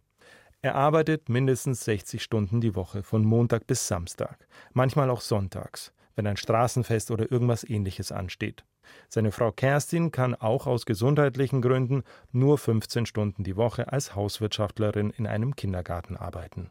Er 0.61 0.75
arbeitet 0.75 1.29
mindestens 1.29 1.85
60 1.85 2.21
Stunden 2.23 2.61
die 2.61 2.75
Woche, 2.75 3.05
von 3.05 3.25
Montag 3.25 3.67
bis 3.69 3.87
Samstag, 3.87 4.49
manchmal 4.73 5.09
auch 5.09 5.21
sonntags, 5.21 5.93
wenn 6.17 6.27
ein 6.27 6.37
Straßenfest 6.37 7.13
oder 7.13 7.31
irgendwas 7.31 7.63
ähnliches 7.63 8.11
ansteht. 8.11 8.65
Seine 9.09 9.31
Frau 9.31 9.53
Kerstin 9.53 10.11
kann 10.11 10.35
auch 10.35 10.67
aus 10.67 10.85
gesundheitlichen 10.85 11.63
Gründen 11.63 12.03
nur 12.33 12.59
15 12.59 13.07
Stunden 13.07 13.45
die 13.45 13.57
Woche 13.57 13.93
als 13.93 14.17
Hauswirtschaftlerin 14.17 15.11
in 15.11 15.27
einem 15.27 15.55
Kindergarten 15.55 16.17
arbeiten. 16.17 16.71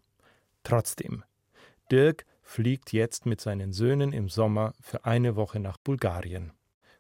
Trotzdem, 0.64 1.24
Dirk 1.90 2.26
fliegt 2.42 2.92
jetzt 2.92 3.26
mit 3.26 3.40
seinen 3.40 3.72
Söhnen 3.72 4.12
im 4.12 4.28
Sommer 4.28 4.74
für 4.82 5.06
eine 5.06 5.38
Woche 5.38 5.62
nach 5.62 5.78
Bulgarien. 5.78 6.52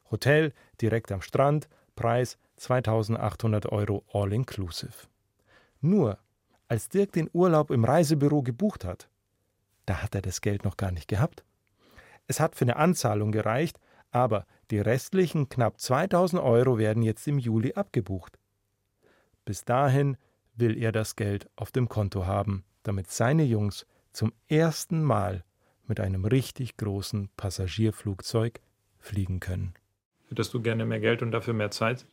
Hotel 0.09 0.53
direkt 0.79 1.11
am 1.11 1.21
Strand, 1.21 1.67
Preis 1.95 2.37
2800 2.57 3.65
Euro 3.65 4.05
all 4.13 4.31
inclusive. 4.31 5.07
Nur, 5.81 6.17
als 6.67 6.89
Dirk 6.89 7.11
den 7.13 7.29
Urlaub 7.33 7.71
im 7.71 7.85
Reisebüro 7.85 8.41
gebucht 8.41 8.85
hat, 8.85 9.09
da 9.85 10.01
hat 10.01 10.15
er 10.15 10.21
das 10.21 10.41
Geld 10.41 10.63
noch 10.63 10.77
gar 10.77 10.91
nicht 10.91 11.07
gehabt. 11.07 11.43
Es 12.27 12.39
hat 12.39 12.55
für 12.55 12.65
eine 12.65 12.75
Anzahlung 12.75 13.31
gereicht, 13.31 13.79
aber 14.11 14.45
die 14.69 14.79
restlichen 14.79 15.49
knapp 15.49 15.79
2000 15.79 16.41
Euro 16.41 16.77
werden 16.77 17.03
jetzt 17.03 17.27
im 17.27 17.39
Juli 17.39 17.73
abgebucht. 17.73 18.37
Bis 19.45 19.63
dahin 19.63 20.17
will 20.55 20.77
er 20.77 20.91
das 20.91 21.15
Geld 21.15 21.49
auf 21.55 21.71
dem 21.71 21.87
Konto 21.87 22.25
haben, 22.25 22.65
damit 22.83 23.09
seine 23.09 23.43
Jungs 23.43 23.85
zum 24.11 24.33
ersten 24.47 25.03
Mal 25.03 25.45
mit 25.87 25.99
einem 25.99 26.25
richtig 26.25 26.75
großen 26.75 27.29
Passagierflugzeug 27.37 28.59
fliegen 28.99 29.39
können. 29.39 29.73
Hättest 30.27 30.53
du 30.53 30.61
gerne 30.61 30.85
mehr 30.85 30.99
Geld 30.99 31.21
und 31.21 31.31
dafür 31.31 31.53
mehr 31.53 31.71
Zeit? 31.71 32.05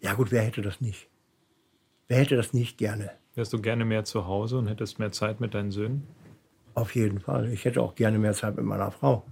Ja 0.00 0.14
gut, 0.14 0.32
wer 0.32 0.42
hätte 0.42 0.62
das 0.62 0.80
nicht? 0.80 1.08
Wer 2.08 2.18
hätte 2.18 2.36
das 2.36 2.54
nicht 2.54 2.78
gerne? 2.78 3.10
Wärst 3.34 3.52
du 3.52 3.60
gerne 3.60 3.84
mehr 3.84 4.04
zu 4.04 4.26
Hause 4.26 4.58
und 4.58 4.66
hättest 4.66 4.98
mehr 4.98 5.12
Zeit 5.12 5.40
mit 5.40 5.54
deinen 5.54 5.70
Söhnen? 5.70 6.06
Auf 6.74 6.94
jeden 6.94 7.20
Fall. 7.20 7.48
Ich 7.48 7.64
hätte 7.64 7.80
auch 7.82 7.94
gerne 7.94 8.18
mehr 8.18 8.34
Zeit 8.34 8.56
mit 8.56 8.64
meiner 8.64 8.90
Frau. 8.90 9.24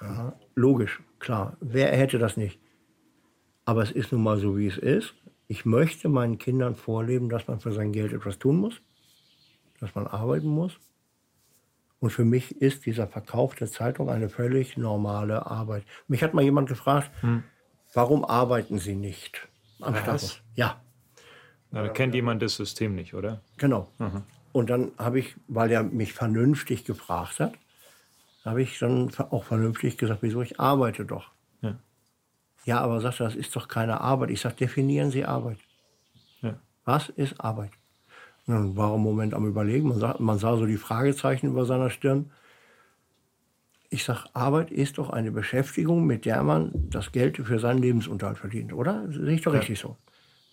Ja, 0.00 0.34
logisch, 0.54 1.00
klar. 1.18 1.56
Wer 1.60 1.92
hätte 1.96 2.18
das 2.18 2.36
nicht? 2.36 2.58
Aber 3.64 3.82
es 3.82 3.90
ist 3.90 4.12
nun 4.12 4.22
mal 4.22 4.38
so, 4.38 4.56
wie 4.56 4.66
es 4.66 4.78
ist. 4.78 5.14
Ich 5.46 5.64
möchte 5.64 6.08
meinen 6.08 6.38
Kindern 6.38 6.74
vorleben, 6.74 7.28
dass 7.28 7.46
man 7.46 7.60
für 7.60 7.72
sein 7.72 7.92
Geld 7.92 8.12
etwas 8.12 8.38
tun 8.38 8.56
muss, 8.56 8.80
dass 9.80 9.94
man 9.94 10.06
arbeiten 10.06 10.48
muss. 10.48 10.78
Und 11.98 12.10
für 12.10 12.24
mich 12.24 12.60
ist 12.62 12.86
dieser 12.86 13.06
Verkauf 13.06 13.54
der 13.54 13.68
Zeitung 13.70 14.08
eine 14.08 14.28
völlig 14.28 14.76
normale 14.76 15.46
Arbeit. 15.46 15.84
Mich 16.08 16.22
hat 16.22 16.34
mal 16.34 16.42
jemand 16.42 16.68
gefragt, 16.68 17.10
warum 17.92 18.24
arbeiten 18.24 18.78
Sie 18.78 18.94
nicht? 18.94 19.48
Am 19.80 19.92
Was? 19.92 20.00
Stadthaus? 20.00 20.42
Ja, 20.54 20.80
da 21.72 21.88
kennt 21.88 22.14
jemand 22.14 22.42
das 22.42 22.56
System 22.56 22.94
nicht, 22.94 23.14
oder? 23.14 23.40
Genau. 23.56 23.88
Und 24.52 24.70
dann 24.70 24.92
habe 24.98 25.20
ich, 25.20 25.36
weil 25.46 25.70
er 25.70 25.82
mich 25.82 26.12
vernünftig 26.12 26.84
gefragt 26.84 27.38
hat, 27.40 27.54
habe 28.44 28.62
ich 28.62 28.78
dann 28.78 29.10
auch 29.30 29.44
vernünftig 29.44 29.96
gesagt, 29.98 30.22
wieso 30.22 30.42
ich 30.42 30.58
arbeite 30.58 31.04
doch. 31.04 31.30
Ja. 31.60 31.78
Ja, 32.64 32.80
aber 32.80 33.00
sagt 33.00 33.20
er, 33.20 33.26
das 33.26 33.36
ist 33.36 33.54
doch 33.54 33.68
keine 33.68 34.00
Arbeit. 34.00 34.30
Ich 34.30 34.40
sage, 34.40 34.56
definieren 34.56 35.10
Sie 35.10 35.24
Arbeit. 35.24 35.58
Ja. 36.40 36.58
Was 36.84 37.10
ist 37.10 37.40
Arbeit? 37.40 37.70
Und 38.46 38.54
dann 38.54 38.76
war 38.76 38.90
er 38.90 38.96
im 38.96 39.02
Moment 39.02 39.34
am 39.34 39.46
Überlegen. 39.46 39.88
Man 39.88 40.00
sah, 40.00 40.16
man 40.18 40.38
sah 40.38 40.56
so 40.56 40.66
die 40.66 40.78
Fragezeichen 40.78 41.46
über 41.46 41.64
seiner 41.66 41.90
Stirn. 41.90 42.30
Ich 43.90 44.04
sage, 44.04 44.24
Arbeit 44.32 44.70
ist 44.70 44.98
doch 44.98 45.10
eine 45.10 45.30
Beschäftigung, 45.30 46.06
mit 46.06 46.24
der 46.24 46.42
man 46.42 46.72
das 46.90 47.12
Geld 47.12 47.36
für 47.36 47.58
seinen 47.58 47.78
Lebensunterhalt 47.78 48.38
verdient, 48.38 48.72
oder? 48.72 49.06
Sehe 49.10 49.34
ich 49.34 49.42
doch 49.42 49.52
richtig 49.52 49.78
so. 49.78 49.96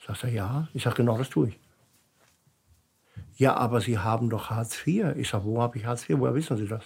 Sagt 0.07 0.23
er, 0.23 0.29
ja. 0.31 0.67
Ich 0.73 0.83
sage, 0.83 0.95
genau 0.95 1.17
das 1.17 1.29
tue 1.29 1.49
ich. 1.49 1.59
Ja, 3.35 3.55
aber 3.55 3.81
Sie 3.81 3.99
haben 3.99 4.29
doch 4.29 4.49
Hartz 4.49 4.87
IV. 4.87 5.15
Ich 5.15 5.29
sage, 5.29 5.45
wo 5.45 5.61
habe 5.61 5.77
ich 5.77 5.85
Hartz 5.85 6.09
IV? 6.09 6.19
Woher 6.19 6.33
wissen 6.33 6.57
Sie 6.57 6.67
das? 6.67 6.85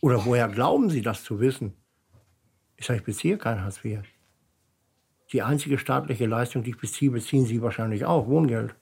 Oder 0.00 0.24
woher 0.24 0.48
glauben 0.48 0.88
Sie 0.88 1.02
das 1.02 1.24
zu 1.24 1.40
wissen? 1.40 1.74
Ich 2.76 2.86
sage, 2.86 3.00
ich 3.00 3.04
beziehe 3.04 3.36
kein 3.36 3.62
Hartz 3.62 3.84
IV. 3.84 4.00
Die 5.32 5.42
einzige 5.42 5.76
staatliche 5.76 6.26
Leistung, 6.26 6.62
die 6.62 6.70
ich 6.70 6.78
beziehe, 6.78 7.10
beziehen 7.10 7.46
Sie 7.46 7.60
wahrscheinlich 7.60 8.04
auch, 8.04 8.28
Wohngeld. 8.28 8.74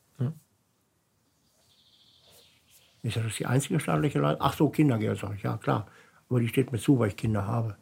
Ich 3.03 3.15
sage, 3.15 3.25
das 3.25 3.33
ist 3.33 3.41
die 3.41 3.47
einzige 3.47 3.81
staatliche 3.81 4.19
Leistung. 4.19 4.47
Ach 4.47 4.55
so, 4.55 4.69
Kindergeld, 4.71 5.19
sage 5.19 5.35
ich, 5.37 5.43
ja 5.43 5.57
klar. 5.57 5.87
Aber 6.29 6.41
die 6.41 6.49
steht 6.49 6.73
mir 6.73 6.79
zu, 6.79 6.99
weil 6.99 7.09
ich 7.09 7.17
Kinder 7.17 7.47
habe. 7.47 7.77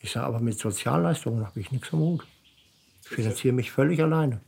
Ich 0.00 0.12
sage, 0.12 0.26
aber 0.26 0.40
mit 0.40 0.58
Sozialleistungen 0.58 1.46
habe 1.46 1.60
ich 1.60 1.70
nichts 1.72 1.92
am 1.92 2.00
Hut. 2.00 2.26
Ich 3.02 3.08
finanziere 3.08 3.54
mich 3.54 3.70
völlig 3.70 4.02
alleine. 4.02 4.40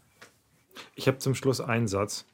Ich 0.95 1.09
habe 1.09 1.19
zum 1.19 1.35
Schluss 1.35 1.61
einen 1.61 1.89
Satz. 1.89 2.27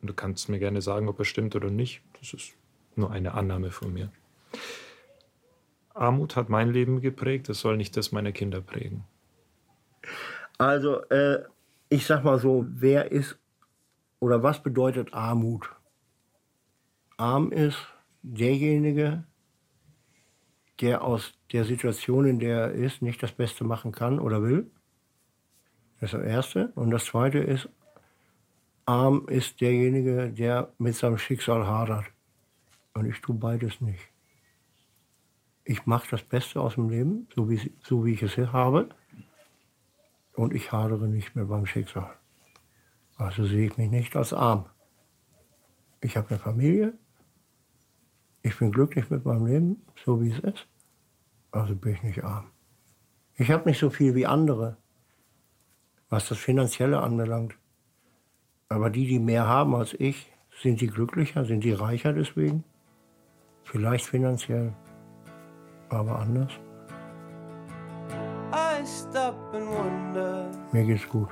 Und 0.00 0.08
du 0.08 0.14
kannst 0.14 0.48
mir 0.48 0.58
gerne 0.58 0.80
sagen, 0.80 1.08
ob 1.08 1.18
er 1.18 1.24
stimmt 1.24 1.54
oder 1.54 1.70
nicht. 1.70 2.02
Das 2.18 2.32
ist 2.32 2.54
nur 2.96 3.10
eine 3.10 3.34
Annahme 3.34 3.70
von 3.70 3.92
mir. 3.92 4.10
Armut 5.94 6.36
hat 6.36 6.48
mein 6.48 6.72
Leben 6.72 7.00
geprägt, 7.00 7.48
es 7.48 7.60
soll 7.60 7.76
nicht 7.76 7.96
das 7.96 8.12
meiner 8.12 8.32
Kinder 8.32 8.60
prägen. 8.60 9.04
Also, 10.56 11.02
äh, 11.08 11.44
ich 11.88 12.06
sag 12.06 12.24
mal 12.24 12.38
so, 12.38 12.66
wer 12.68 13.12
ist 13.12 13.38
oder 14.20 14.42
was 14.42 14.62
bedeutet 14.62 15.12
Armut? 15.12 15.70
Arm 17.16 17.52
ist 17.52 17.78
derjenige, 18.22 19.24
der 20.80 21.02
aus 21.02 21.32
der 21.52 21.64
Situation, 21.64 22.26
in 22.26 22.38
der 22.38 22.58
er 22.58 22.72
ist, 22.72 23.02
nicht 23.02 23.22
das 23.22 23.32
Beste 23.32 23.64
machen 23.64 23.92
kann 23.92 24.18
oder 24.18 24.42
will. 24.42 24.70
Das 26.00 26.12
ist 26.12 26.18
das 26.18 26.26
Erste. 26.26 26.72
Und 26.74 26.90
das 26.90 27.04
Zweite 27.04 27.38
ist, 27.38 27.68
arm 28.86 29.28
ist 29.28 29.60
derjenige, 29.60 30.32
der 30.32 30.72
mit 30.78 30.96
seinem 30.96 31.18
Schicksal 31.18 31.66
hadert. 31.66 32.06
Und 32.94 33.06
ich 33.06 33.20
tue 33.20 33.36
beides 33.36 33.80
nicht. 33.80 34.00
Ich 35.64 35.86
mache 35.86 36.08
das 36.10 36.22
Beste 36.22 36.60
aus 36.60 36.74
dem 36.74 36.88
Leben, 36.88 37.28
so 37.34 37.48
wie, 37.48 37.72
so 37.84 38.04
wie 38.04 38.14
ich 38.14 38.22
es 38.22 38.36
habe. 38.36 38.88
Und 40.34 40.54
ich 40.54 40.72
hadere 40.72 41.06
nicht 41.06 41.36
mehr 41.36 41.44
beim 41.44 41.66
Schicksal. 41.66 42.16
Also 43.16 43.44
sehe 43.44 43.66
ich 43.66 43.76
mich 43.76 43.90
nicht 43.90 44.16
als 44.16 44.32
arm. 44.32 44.64
Ich 46.00 46.16
habe 46.16 46.30
eine 46.30 46.38
Familie. 46.38 46.94
Ich 48.42 48.58
bin 48.58 48.72
glücklich 48.72 49.10
mit 49.10 49.26
meinem 49.26 49.46
Leben, 49.46 49.82
so 50.02 50.22
wie 50.22 50.30
es 50.30 50.38
ist. 50.38 50.66
Also 51.50 51.76
bin 51.76 51.92
ich 51.92 52.02
nicht 52.02 52.24
arm. 52.24 52.50
Ich 53.34 53.50
habe 53.50 53.68
nicht 53.68 53.78
so 53.78 53.90
viel 53.90 54.14
wie 54.14 54.26
andere, 54.26 54.78
was 56.10 56.28
das 56.28 56.38
Finanzielle 56.38 57.00
anbelangt. 57.00 57.54
Aber 58.68 58.90
die, 58.90 59.06
die 59.06 59.18
mehr 59.18 59.46
haben 59.46 59.74
als 59.74 59.94
ich, 59.94 60.30
Sind 60.62 60.80
die 60.80 60.88
glücklicher? 60.88 61.44
Sind 61.46 61.64
die 61.64 61.72
reicher 61.72 62.12
deswegen? 62.12 62.64
Vielleicht 63.64 64.04
finanziell, 64.04 64.72
aber 65.88 66.18
anders. 66.18 66.52
I 68.52 68.84
stop 68.84 69.36
and 69.54 69.66
wonder 69.68 70.50
Mir 70.72 70.84
geht's 70.84 71.08
gut. 71.08 71.28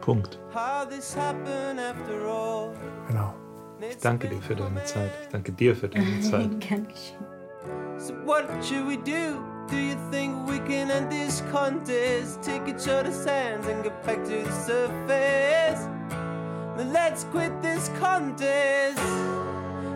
Punkt. 0.00 0.38
how 0.54 0.86
this 0.88 1.16
happened 1.16 1.80
after 1.80 2.24
all. 2.26 2.72
Genau. 3.08 3.34
Ich 3.80 3.98
danke 3.98 4.28
dir 4.28 4.40
für 4.40 4.54
deine 4.54 4.82
Zeit. 4.84 5.10
Ich 5.22 5.28
danke 5.28 5.52
dir 5.52 5.74
für 5.74 5.88
deine 5.88 6.20
Zeit. 6.30 6.60
Geschehen. 6.60 6.86
So 7.96 8.14
what 8.24 8.44
should 8.62 8.86
we 8.86 8.96
do? 8.96 9.40
Do 9.70 9.76
you 9.76 9.96
think 10.10 10.48
we 10.48 10.60
can 10.60 10.90
end 10.90 11.10
this 11.10 11.42
contest? 11.52 12.42
Take 12.42 12.66
each 12.68 12.88
other's 12.88 13.26
hands 13.26 13.66
and 13.66 13.84
get 13.84 14.02
back 14.02 14.24
to 14.24 14.42
the 14.42 14.52
surface. 14.52 15.86
Then 16.78 16.90
let's 16.92 17.24
quit 17.24 17.52
this 17.60 17.90
contest 18.00 18.98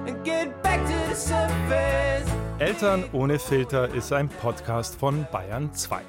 and 0.06 0.22
get 0.24 0.62
back 0.62 0.84
to 0.84 1.08
the 1.08 1.14
surface. 1.14 2.30
Eltern 2.58 3.04
ohne 3.12 3.38
Filter 3.38 3.88
ist 3.94 4.12
ein 4.12 4.28
Podcast 4.28 4.96
von 4.96 5.26
Bayern 5.32 5.72
2. 5.72 6.02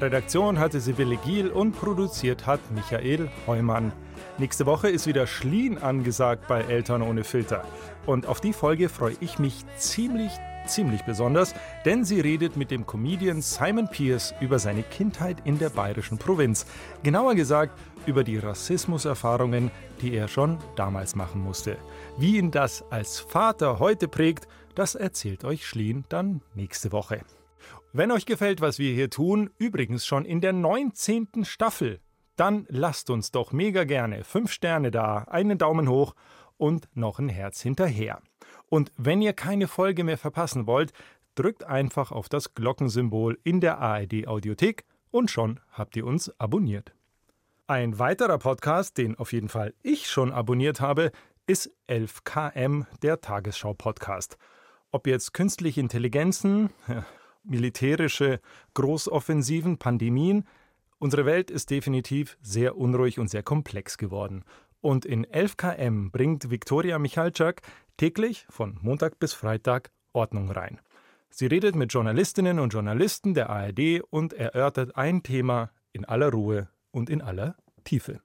Redaktion 0.00 0.58
hatte 0.58 0.80
Sibylle 0.80 1.18
Giel 1.18 1.50
und 1.50 1.72
produziert 1.72 2.46
hat 2.46 2.60
Michael 2.74 3.28
Heumann. 3.46 3.92
Nächste 4.38 4.64
Woche 4.64 4.88
ist 4.88 5.06
wieder 5.06 5.26
Schlien 5.26 5.76
angesagt 5.76 6.48
bei 6.48 6.62
Eltern 6.62 7.02
ohne 7.02 7.24
Filter. 7.24 7.64
Und 8.06 8.26
auf 8.26 8.40
die 8.40 8.54
Folge 8.54 8.88
freue 8.88 9.16
ich 9.20 9.38
mich 9.38 9.64
ziemlich, 9.76 10.32
ziemlich 10.66 11.02
besonders, 11.02 11.54
denn 11.84 12.04
sie 12.04 12.20
redet 12.20 12.56
mit 12.56 12.70
dem 12.70 12.86
Comedian 12.86 13.42
Simon 13.42 13.88
Pierce 13.88 14.34
über 14.40 14.58
seine 14.58 14.82
Kindheit 14.82 15.38
in 15.44 15.58
der 15.58 15.70
bayerischen 15.70 16.18
Provinz. 16.18 16.66
Genauer 17.02 17.34
gesagt 17.34 17.78
über 18.06 18.24
die 18.24 18.38
Rassismuserfahrungen, 18.38 19.70
die 20.00 20.14
er 20.14 20.28
schon 20.28 20.58
damals 20.76 21.14
machen 21.14 21.42
musste. 21.42 21.76
Wie 22.18 22.38
ihn 22.38 22.50
das 22.50 22.84
als 22.90 23.20
Vater 23.20 23.78
heute 23.78 24.08
prägt, 24.08 24.48
das 24.74 24.94
erzählt 24.94 25.44
euch 25.44 25.66
Schlien 25.66 26.04
dann 26.08 26.42
nächste 26.54 26.92
Woche. 26.92 27.20
Wenn 27.92 28.10
euch 28.10 28.26
gefällt, 28.26 28.60
was 28.60 28.78
wir 28.78 28.94
hier 28.94 29.10
tun, 29.10 29.50
übrigens 29.58 30.06
schon 30.06 30.24
in 30.24 30.40
der 30.40 30.52
19. 30.52 31.44
Staffel, 31.44 32.00
dann 32.36 32.66
lasst 32.68 33.10
uns 33.10 33.30
doch 33.30 33.52
mega 33.52 33.84
gerne 33.84 34.24
5 34.24 34.50
Sterne 34.50 34.90
da, 34.90 35.18
einen 35.28 35.58
Daumen 35.58 35.88
hoch 35.88 36.14
und 36.56 36.88
noch 36.94 37.18
ein 37.18 37.28
Herz 37.28 37.60
hinterher. 37.60 38.20
Und 38.72 38.90
wenn 38.96 39.20
ihr 39.20 39.34
keine 39.34 39.68
Folge 39.68 40.02
mehr 40.02 40.16
verpassen 40.16 40.66
wollt, 40.66 40.94
drückt 41.34 41.62
einfach 41.62 42.10
auf 42.10 42.30
das 42.30 42.54
Glockensymbol 42.54 43.38
in 43.44 43.60
der 43.60 43.80
ARD 43.80 44.26
Audiothek 44.26 44.86
und 45.10 45.30
schon 45.30 45.60
habt 45.72 45.94
ihr 45.94 46.06
uns 46.06 46.32
abonniert. 46.40 46.94
Ein 47.66 47.98
weiterer 47.98 48.38
Podcast, 48.38 48.96
den 48.96 49.14
auf 49.18 49.34
jeden 49.34 49.50
Fall 49.50 49.74
ich 49.82 50.08
schon 50.08 50.32
abonniert 50.32 50.80
habe, 50.80 51.12
ist 51.46 51.70
11KM, 51.86 52.86
der 53.02 53.20
Tagesschau-Podcast. 53.20 54.38
Ob 54.90 55.06
jetzt 55.06 55.34
künstliche 55.34 55.82
Intelligenzen, 55.82 56.70
militärische 57.44 58.40
Großoffensiven, 58.72 59.76
Pandemien, 59.76 60.46
unsere 60.98 61.26
Welt 61.26 61.50
ist 61.50 61.68
definitiv 61.68 62.38
sehr 62.40 62.78
unruhig 62.78 63.18
und 63.18 63.28
sehr 63.28 63.42
komplex 63.42 63.98
geworden. 63.98 64.44
Und 64.80 65.04
in 65.04 65.24
11KM 65.26 66.10
bringt 66.10 66.50
Viktoria 66.50 66.98
Michalczak 66.98 67.60
täglich 67.96 68.46
von 68.48 68.78
Montag 68.82 69.18
bis 69.18 69.34
Freitag 69.34 69.90
Ordnung 70.12 70.50
rein. 70.50 70.80
Sie 71.30 71.46
redet 71.46 71.74
mit 71.74 71.92
Journalistinnen 71.92 72.58
und 72.58 72.72
Journalisten 72.72 73.34
der 73.34 73.48
ARD 73.48 74.02
und 74.10 74.32
erörtert 74.34 74.96
ein 74.96 75.22
Thema 75.22 75.70
in 75.92 76.04
aller 76.04 76.30
Ruhe 76.30 76.68
und 76.90 77.08
in 77.08 77.22
aller 77.22 77.56
Tiefe. 77.84 78.20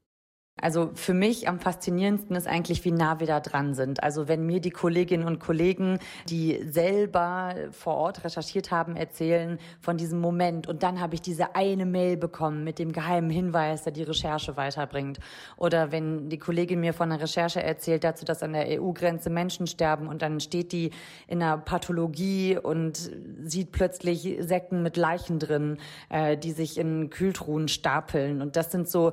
Also 0.60 0.90
für 0.96 1.14
mich 1.14 1.48
am 1.48 1.60
faszinierendsten 1.60 2.36
ist 2.36 2.48
eigentlich, 2.48 2.84
wie 2.84 2.92
nah 2.92 3.20
wir 3.20 3.28
da 3.28 3.40
dran 3.40 3.76
sind. 3.76 4.02
Also 4.02 4.28
wenn 4.28 4.46
mir 4.46 4.60
die 4.60 4.72
Kolleginnen 4.72 5.28
und 5.28 5.40
Kollegen, 5.40 6.00
die 6.28 6.60
selber 6.68 7.54
vor 7.72 7.96
Ort 7.96 8.24
recherchiert 8.24 8.72
haben, 8.72 8.96
erzählen 8.96 9.60
von 9.80 9.98
diesem 9.98 10.20
Moment 10.20 10.68
und 10.68 10.82
dann 10.82 11.00
habe 11.00 11.14
ich 11.14 11.22
diese 11.22 11.56
eine 11.56 11.86
Mail 11.86 12.18
bekommen 12.18 12.64
mit 12.64 12.80
dem 12.80 12.92
geheimen 12.92 13.30
Hinweis, 13.30 13.84
der 13.84 13.94
die 13.94 14.04
Recherche 14.04 14.58
weiterbringt. 14.58 15.20
Oder 15.58 15.92
wenn 15.92 16.30
die 16.30 16.40
Kollegin 16.40 16.80
mir 16.80 16.94
von 16.94 17.12
einer 17.12 17.22
Recherche 17.22 17.62
erzählt 17.62 18.04
dazu, 18.04 18.26
dass 18.26 18.42
an 18.42 18.54
der 18.54 18.82
EU-Grenze 18.82 19.30
Menschen 19.30 19.68
sterben 19.68 20.08
und 20.08 20.24
dann 20.24 20.40
steht 20.40 20.72
die 20.72 20.92
in 21.28 21.42
einer 21.42 21.58
Pathologie 21.58 22.58
und 22.58 23.12
sieht 23.44 23.72
plötzlich 23.72 24.38
Säcken 24.40 24.82
mit 24.82 24.98
Leichen 24.98 25.38
drin, 25.38 25.78
äh, 26.10 26.36
die 26.36 26.52
sich 26.52 26.80
in 26.80 27.12
Kühltruhen 27.12 27.68
stapeln. 27.68 28.42
Und 28.42 28.56
das 28.56 28.72
sind 28.72 28.90
so 28.90 29.12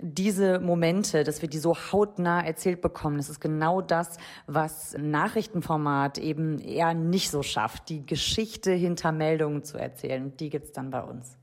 diese 0.00 0.60
Momente, 0.60 1.24
dass 1.24 1.42
wir 1.42 1.48
die 1.48 1.58
so 1.58 1.76
hautnah 1.76 2.44
erzählt 2.44 2.80
bekommen, 2.80 3.16
das 3.16 3.28
ist 3.28 3.40
genau 3.40 3.80
das, 3.80 4.16
was 4.46 4.96
Nachrichtenformat 4.98 6.18
eben 6.18 6.58
eher 6.58 6.94
nicht 6.94 7.30
so 7.30 7.42
schafft, 7.42 7.88
die 7.88 8.04
Geschichte 8.04 8.72
hinter 8.72 9.12
Meldungen 9.12 9.64
zu 9.64 9.78
erzählen. 9.78 10.36
Die 10.36 10.50
gibt's 10.50 10.72
dann 10.72 10.90
bei 10.90 11.02
uns. 11.02 11.36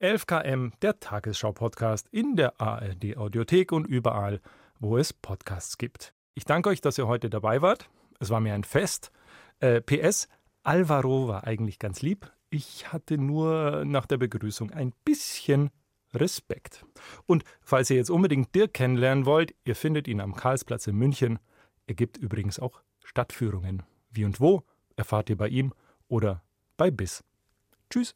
11KM, 0.00 0.72
der 0.82 0.98
Tagesschau-Podcast 0.98 2.08
in 2.10 2.34
der 2.34 2.60
ARD 2.60 3.16
Audiothek 3.16 3.70
und 3.70 3.86
überall, 3.86 4.40
wo 4.80 4.98
es 4.98 5.12
Podcasts 5.12 5.78
gibt. 5.78 6.12
Ich 6.34 6.44
danke 6.44 6.70
euch, 6.70 6.80
dass 6.80 6.98
ihr 6.98 7.06
heute 7.06 7.30
dabei 7.30 7.62
wart. 7.62 7.88
Es 8.18 8.30
war 8.30 8.40
mir 8.40 8.54
ein 8.54 8.64
Fest. 8.64 9.12
Äh, 9.60 9.80
PS, 9.80 10.28
Alvaro 10.64 11.28
war 11.28 11.44
eigentlich 11.44 11.78
ganz 11.78 12.02
lieb. 12.02 12.32
Ich 12.50 12.92
hatte 12.92 13.16
nur 13.16 13.84
nach 13.84 14.06
der 14.06 14.18
Begrüßung 14.18 14.72
ein 14.72 14.92
bisschen 15.04 15.70
Respekt. 16.14 16.84
Und 17.26 17.44
falls 17.60 17.90
ihr 17.90 17.96
jetzt 17.96 18.10
unbedingt 18.10 18.54
Dirk 18.54 18.74
kennenlernen 18.74 19.26
wollt, 19.26 19.54
ihr 19.64 19.76
findet 19.76 20.08
ihn 20.08 20.20
am 20.20 20.34
Karlsplatz 20.34 20.86
in 20.86 20.96
München. 20.96 21.38
Er 21.86 21.94
gibt 21.94 22.16
übrigens 22.16 22.58
auch 22.58 22.82
Stadtführungen. 23.04 23.82
Wie 24.10 24.24
und 24.24 24.40
wo 24.40 24.62
erfahrt 24.96 25.30
ihr 25.30 25.36
bei 25.36 25.48
ihm 25.48 25.72
oder 26.08 26.42
bei 26.76 26.90
BIS. 26.90 27.24
Tschüss. 27.90 28.14